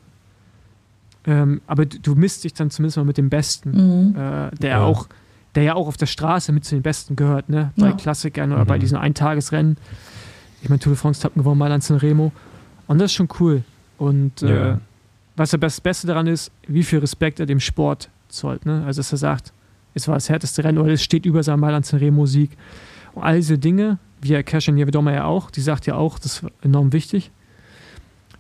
[1.24, 4.16] ähm, aber du, du, misst dich dann zumindest mal mit dem Besten, mhm.
[4.16, 4.84] äh, der ja.
[4.84, 5.08] auch,
[5.54, 7.72] der ja auch auf der Straße mit zu den Besten gehört, ne?
[7.76, 7.92] Bei ja.
[7.92, 8.68] Klassikern oder mhm.
[8.68, 9.76] bei diesen Eintagesrennen.
[10.62, 12.32] Ich meine, Tour de France hat gewonnen, Mailand San Remo.
[12.86, 13.62] Und das ist schon cool.
[13.98, 14.76] Und äh,
[15.36, 18.66] was das Beste daran ist, wie viel Respekt er dem Sport zollt.
[18.66, 18.82] Ne?
[18.84, 19.52] Also, dass er sagt,
[19.94, 22.50] es war das härteste Rennen oder es steht über seinem Mailand San Remo Sieg.
[23.14, 26.42] Und all diese Dinge, wie er Cashin Jevedoma ja auch, die sagt ja auch, das
[26.42, 27.30] ist enorm wichtig.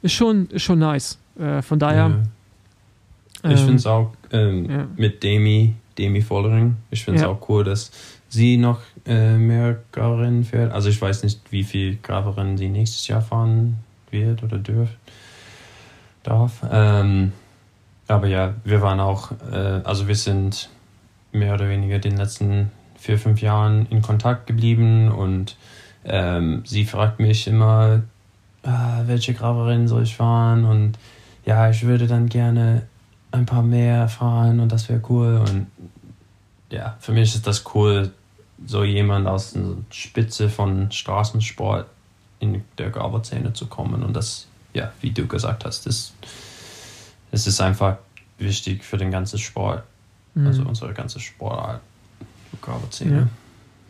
[0.02, 1.18] Ist schon, ist schon nice.
[1.38, 2.08] Äh, von daher.
[2.08, 3.50] Ja.
[3.50, 4.88] Ich ähm, finde es auch ähm, ja.
[4.96, 7.28] mit Demi, Demi Vollering, ich finde es ja.
[7.28, 7.92] auch cool, dass
[8.28, 10.72] sie noch äh, mehr Graverennen fährt.
[10.72, 13.78] Also ich weiß nicht, wie viel Graverennen sie nächstes Jahr fahren
[14.10, 14.96] wird oder dürft,
[16.22, 16.62] darf.
[16.70, 17.32] Ähm,
[18.06, 20.68] aber ja, wir waren auch, äh, also wir sind
[21.32, 25.56] mehr oder weniger den letzten vier, fünf Jahren in Kontakt geblieben und
[26.04, 28.02] ähm, sie fragt mich immer,
[28.62, 30.98] ah, welche Graverennen soll ich fahren und
[31.44, 32.82] ja, ich würde dann gerne
[33.30, 35.66] ein paar mehr fahren und das wäre cool und
[36.70, 38.12] ja, für mich ist das cool,
[38.66, 41.86] so jemand aus der Spitze von Straßensport
[42.40, 46.12] in der Graberszene zu kommen und das, ja, wie du gesagt hast, das,
[47.30, 47.98] das ist einfach
[48.38, 49.82] wichtig für den ganzen Sport,
[50.34, 50.46] mhm.
[50.46, 51.80] also unsere ganze Sportart,
[52.62, 53.28] Graberszene.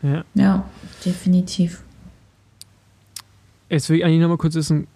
[0.02, 0.08] Ja.
[0.08, 0.24] ja.
[0.34, 0.64] ja,
[1.04, 1.82] definitiv.
[3.68, 4.86] Jetzt will ich eigentlich nochmal kurz wissen,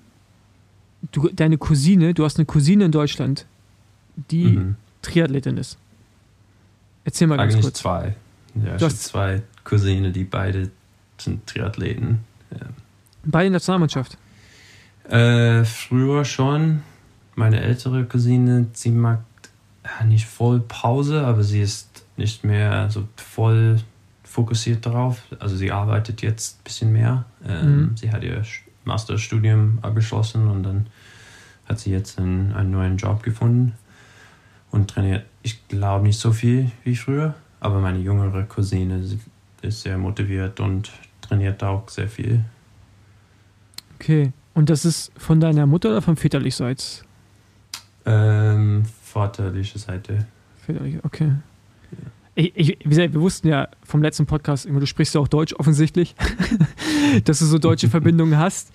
[1.12, 3.46] du, deine Cousine, du hast eine Cousine in Deutschland,
[4.30, 4.76] die mhm.
[5.02, 5.78] Triathletin ist.
[7.04, 7.78] Erzähl mal eigentlich ganz kurz.
[7.78, 8.16] zwei.
[8.54, 10.70] Ja, du hast zwei Cousine, die beide
[11.18, 12.20] sind Triathleten.
[12.50, 12.66] Ja.
[13.24, 14.18] Beide in der Nationalmannschaft?
[15.08, 16.82] Äh, früher schon.
[17.34, 19.20] Meine ältere Cousine, sie macht
[19.84, 23.80] ja, nicht voll Pause, aber sie ist nicht mehr so voll
[24.24, 25.22] fokussiert darauf.
[25.38, 27.24] Also sie arbeitet jetzt ein bisschen mehr.
[27.46, 27.96] Ähm, mhm.
[27.96, 28.42] Sie hat ihr
[28.84, 30.86] Masterstudium abgeschlossen und dann
[31.66, 33.74] hat sie jetzt einen, einen neuen Job gefunden
[34.70, 37.34] und trainiert, ich glaube, nicht so viel wie früher.
[37.60, 39.02] Aber meine jüngere Cousine
[39.62, 42.44] ist sehr motiviert und trainiert auch sehr viel.
[43.94, 44.32] Okay.
[44.54, 47.04] Und das ist von deiner Mutter oder vom väterlichseits?
[48.04, 50.26] Ähm, vaterliche Seite.
[50.56, 51.32] Väterliche, okay.
[52.34, 55.54] Ich, ich, wie gesagt, wir wussten ja vom letzten Podcast, du sprichst ja auch Deutsch
[55.54, 56.14] offensichtlich,
[57.24, 58.72] dass du so deutsche Verbindungen hast.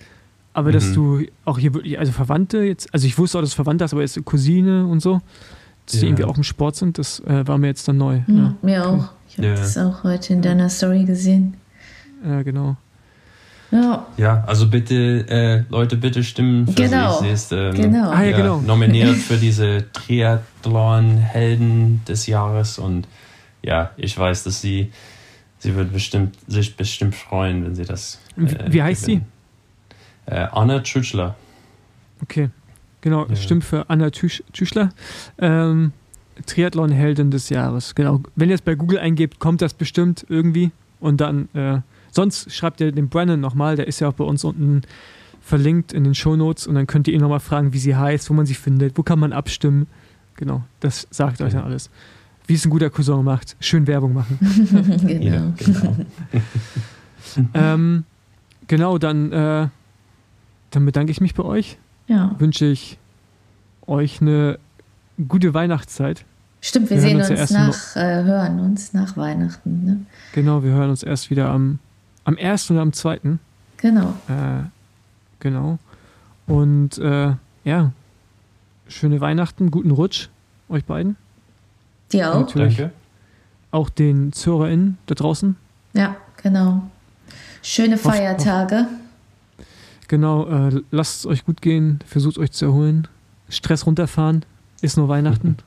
[0.54, 0.72] Aber mhm.
[0.72, 3.84] dass du auch hier wirklich, also Verwandte jetzt, also ich wusste auch, dass du Verwandte
[3.84, 5.20] hast, aber jetzt Cousine und so,
[5.86, 6.00] dass ja.
[6.00, 8.22] die irgendwie auch im Sport sind, das äh, war mir jetzt dann neu.
[8.26, 8.54] Ja, ja.
[8.62, 9.10] Mir auch.
[9.38, 9.60] Ich habe ja.
[9.60, 11.56] das auch heute in deiner Story gesehen.
[12.24, 12.76] Ja, genau.
[13.70, 14.06] Ja.
[14.16, 17.18] ja, also bitte, äh, Leute, bitte stimmen für genau.
[17.18, 17.26] sie.
[17.26, 18.10] Sie ist ähm, genau.
[18.10, 18.60] Ah, ja, genau.
[18.60, 23.06] nominiert für diese Triathlon-Helden des Jahres und
[23.62, 24.90] ja, ich weiß, dass sie,
[25.58, 28.20] sie wird bestimmt, sich bestimmt freuen, wenn sie das.
[28.36, 29.26] Äh, Wie heißt gewinnen.
[30.26, 30.34] sie?
[30.34, 31.36] Äh, Anna Tschutschler.
[32.22, 32.48] Okay,
[33.02, 33.36] genau, ja.
[33.36, 34.90] stimmt für Anna Tschüschler.
[35.38, 35.92] Ähm,
[36.46, 37.94] Triathlon-Heldin des Jahres.
[37.94, 38.20] Genau.
[38.36, 40.70] Wenn ihr es bei Google eingebt, kommt das bestimmt irgendwie.
[41.00, 44.44] Und dann, äh, sonst schreibt ihr den Brennan nochmal, der ist ja auch bei uns
[44.44, 44.82] unten
[45.40, 48.34] verlinkt in den Shownotes und dann könnt ihr ihn nochmal fragen, wie sie heißt, wo
[48.34, 49.86] man sie findet, wo kann man abstimmen.
[50.36, 51.90] Genau, das sagt euch dann alles.
[52.46, 53.56] Wie es ein guter Cousin macht.
[53.60, 54.38] Schön Werbung machen.
[55.06, 55.24] genau.
[55.24, 55.96] Ja, genau.
[57.54, 58.04] ähm,
[58.66, 59.68] genau, dann, äh,
[60.70, 61.78] dann bedanke ich mich bei euch.
[62.06, 62.34] Ja.
[62.38, 62.98] Wünsche ich
[63.86, 64.58] euch eine
[65.26, 66.24] gute Weihnachtszeit.
[66.60, 69.84] Stimmt, wir, wir sehen uns, uns ja nach, äh, hören uns nach Weihnachten.
[69.84, 70.06] Ne?
[70.32, 71.78] Genau, wir hören uns erst wieder am,
[72.24, 72.70] am 1.
[72.70, 73.20] oder am 2.
[73.76, 74.14] Genau.
[74.28, 74.64] Äh,
[75.40, 75.78] genau.
[76.46, 77.34] Und äh,
[77.64, 77.92] ja,
[78.88, 80.28] schöne Weihnachten, guten Rutsch
[80.68, 81.16] euch beiden.
[82.12, 82.40] Dir auch?
[82.40, 82.76] Natürlich.
[82.76, 82.92] Danke.
[83.70, 85.56] Auch den ZuhörerInnen da draußen.
[85.92, 86.82] Ja, genau.
[87.62, 88.86] Schöne Feiertage.
[90.08, 93.06] Genau, äh, lasst es euch gut gehen, versucht euch zu erholen.
[93.50, 94.44] Stress runterfahren,
[94.80, 95.56] ist nur Weihnachten.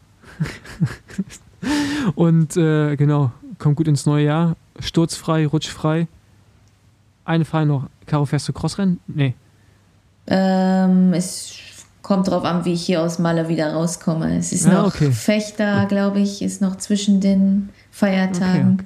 [2.15, 4.55] Und äh, genau, kommt gut ins neue Jahr.
[4.79, 6.07] Sturzfrei, rutschfrei.
[7.25, 7.88] Eine Frage noch.
[8.07, 8.99] Caro, fährst du Crossrennen?
[9.07, 9.35] Nee.
[10.27, 11.53] Ähm, es
[12.01, 14.38] kommt drauf an, wie ich hier aus Malle wieder rauskomme.
[14.38, 15.11] Es ist Ja, noch okay.
[15.11, 18.85] Fechter, glaube ich, ist noch zwischen den Feiertagen.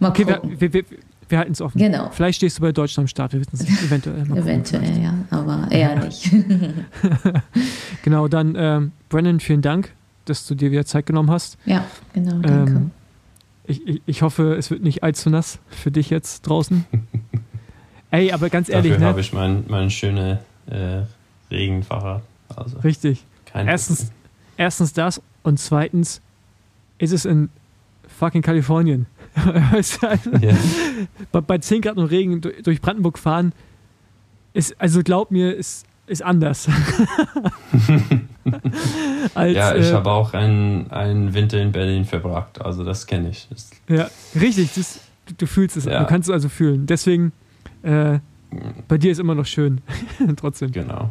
[0.00, 0.60] Mal Okay, wir, gucken.
[0.60, 0.98] wir, wir, wir
[1.34, 1.78] halten es offen.
[1.78, 2.10] Genau.
[2.10, 3.82] Vielleicht stehst du bei Deutschland am Start, wir wissen es nicht.
[3.82, 4.18] Eventuell.
[4.18, 5.02] Mal gucken, Eventuell, vielleicht.
[5.02, 6.30] ja, aber eher nicht.
[8.02, 9.92] Genau, dann ähm, Brennan, vielen Dank,
[10.26, 11.58] dass du dir wieder Zeit genommen hast.
[11.64, 12.72] ja, genau, danke.
[12.72, 12.90] Ähm,
[13.64, 16.84] ich, ich, ich hoffe, es wird nicht allzu nass für dich jetzt draußen.
[18.12, 19.08] Ey, aber ganz ehrlich, Dafür ne?
[19.10, 21.02] habe ich mein, mein schöne äh,
[21.50, 22.22] Regenfahrrad.
[22.54, 23.24] Also Richtig.
[23.44, 24.12] kein Erstens,
[24.56, 26.20] erstens das und zweitens
[26.98, 27.48] ist es in
[28.06, 29.06] fucking Kalifornien.
[29.72, 30.06] Also,
[30.40, 30.54] Ja.
[31.32, 33.52] bei, bei 10 Grad und Regen durch, Brandenburg fahren,
[34.54, 36.68] ist, also glaub mir, ist, ist anders.
[39.34, 42.60] Als, ja, ich äh, habe auch einen, einen Winter in Berlin verbracht.
[42.60, 43.48] Also das kenne ich.
[43.50, 44.08] Das, Ja,
[44.40, 46.00] richtig, das, du, du fühlst es, Ja.
[46.00, 46.86] du kannst es also fühlen.
[46.86, 47.32] Deswegen,
[47.82, 48.18] äh,
[48.88, 49.80] bei dir ist immer noch schön.
[50.36, 50.70] Trotzdem.
[50.72, 51.10] genau.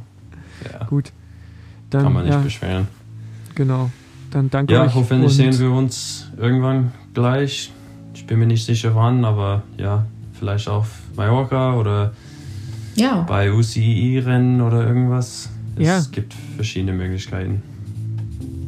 [0.72, 1.12] Ja, Gut.
[1.90, 2.88] Dann, kann man nicht ja, beschweren.
[3.54, 3.92] genau.
[4.32, 4.96] Dann danke Ja, euch.
[4.96, 7.72] hoffentlich und- sehen wir uns irgendwann gleich.
[8.26, 10.04] Ich bin mir nicht sicher wann, aber ja,
[10.34, 12.12] vielleicht auf Mallorca oder
[12.96, 15.48] ja, bei UCI-Rennen oder irgendwas.
[15.76, 16.02] Es Ja.
[16.12, 17.62] gibt verschiedene Möglichkeiten.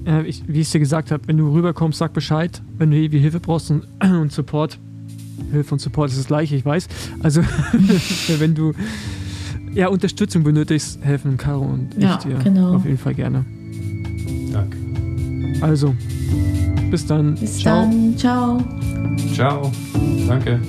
[0.05, 2.61] äh, ich, wie ich es dir gesagt habe, wenn du rüberkommst, sag Bescheid.
[2.77, 4.77] Wenn du irgendwie Hilfe brauchst und, und Support.
[5.51, 6.87] Hilfe und Support ist das gleiche, ich weiß.
[7.23, 7.41] Also,
[8.37, 8.73] wenn du
[9.73, 12.75] ja, Unterstützung benötigst, helfen Caro und Ja, ich dir genau.
[12.75, 13.43] auf jeden Fall gerne.
[14.53, 14.77] Danke.
[15.61, 15.95] Also,
[16.89, 17.35] bis dann.
[17.35, 17.81] Bis ciao.
[17.81, 18.17] dann.
[18.17, 18.63] Ciao.
[19.33, 19.71] Ciao.
[20.27, 20.59] Danke.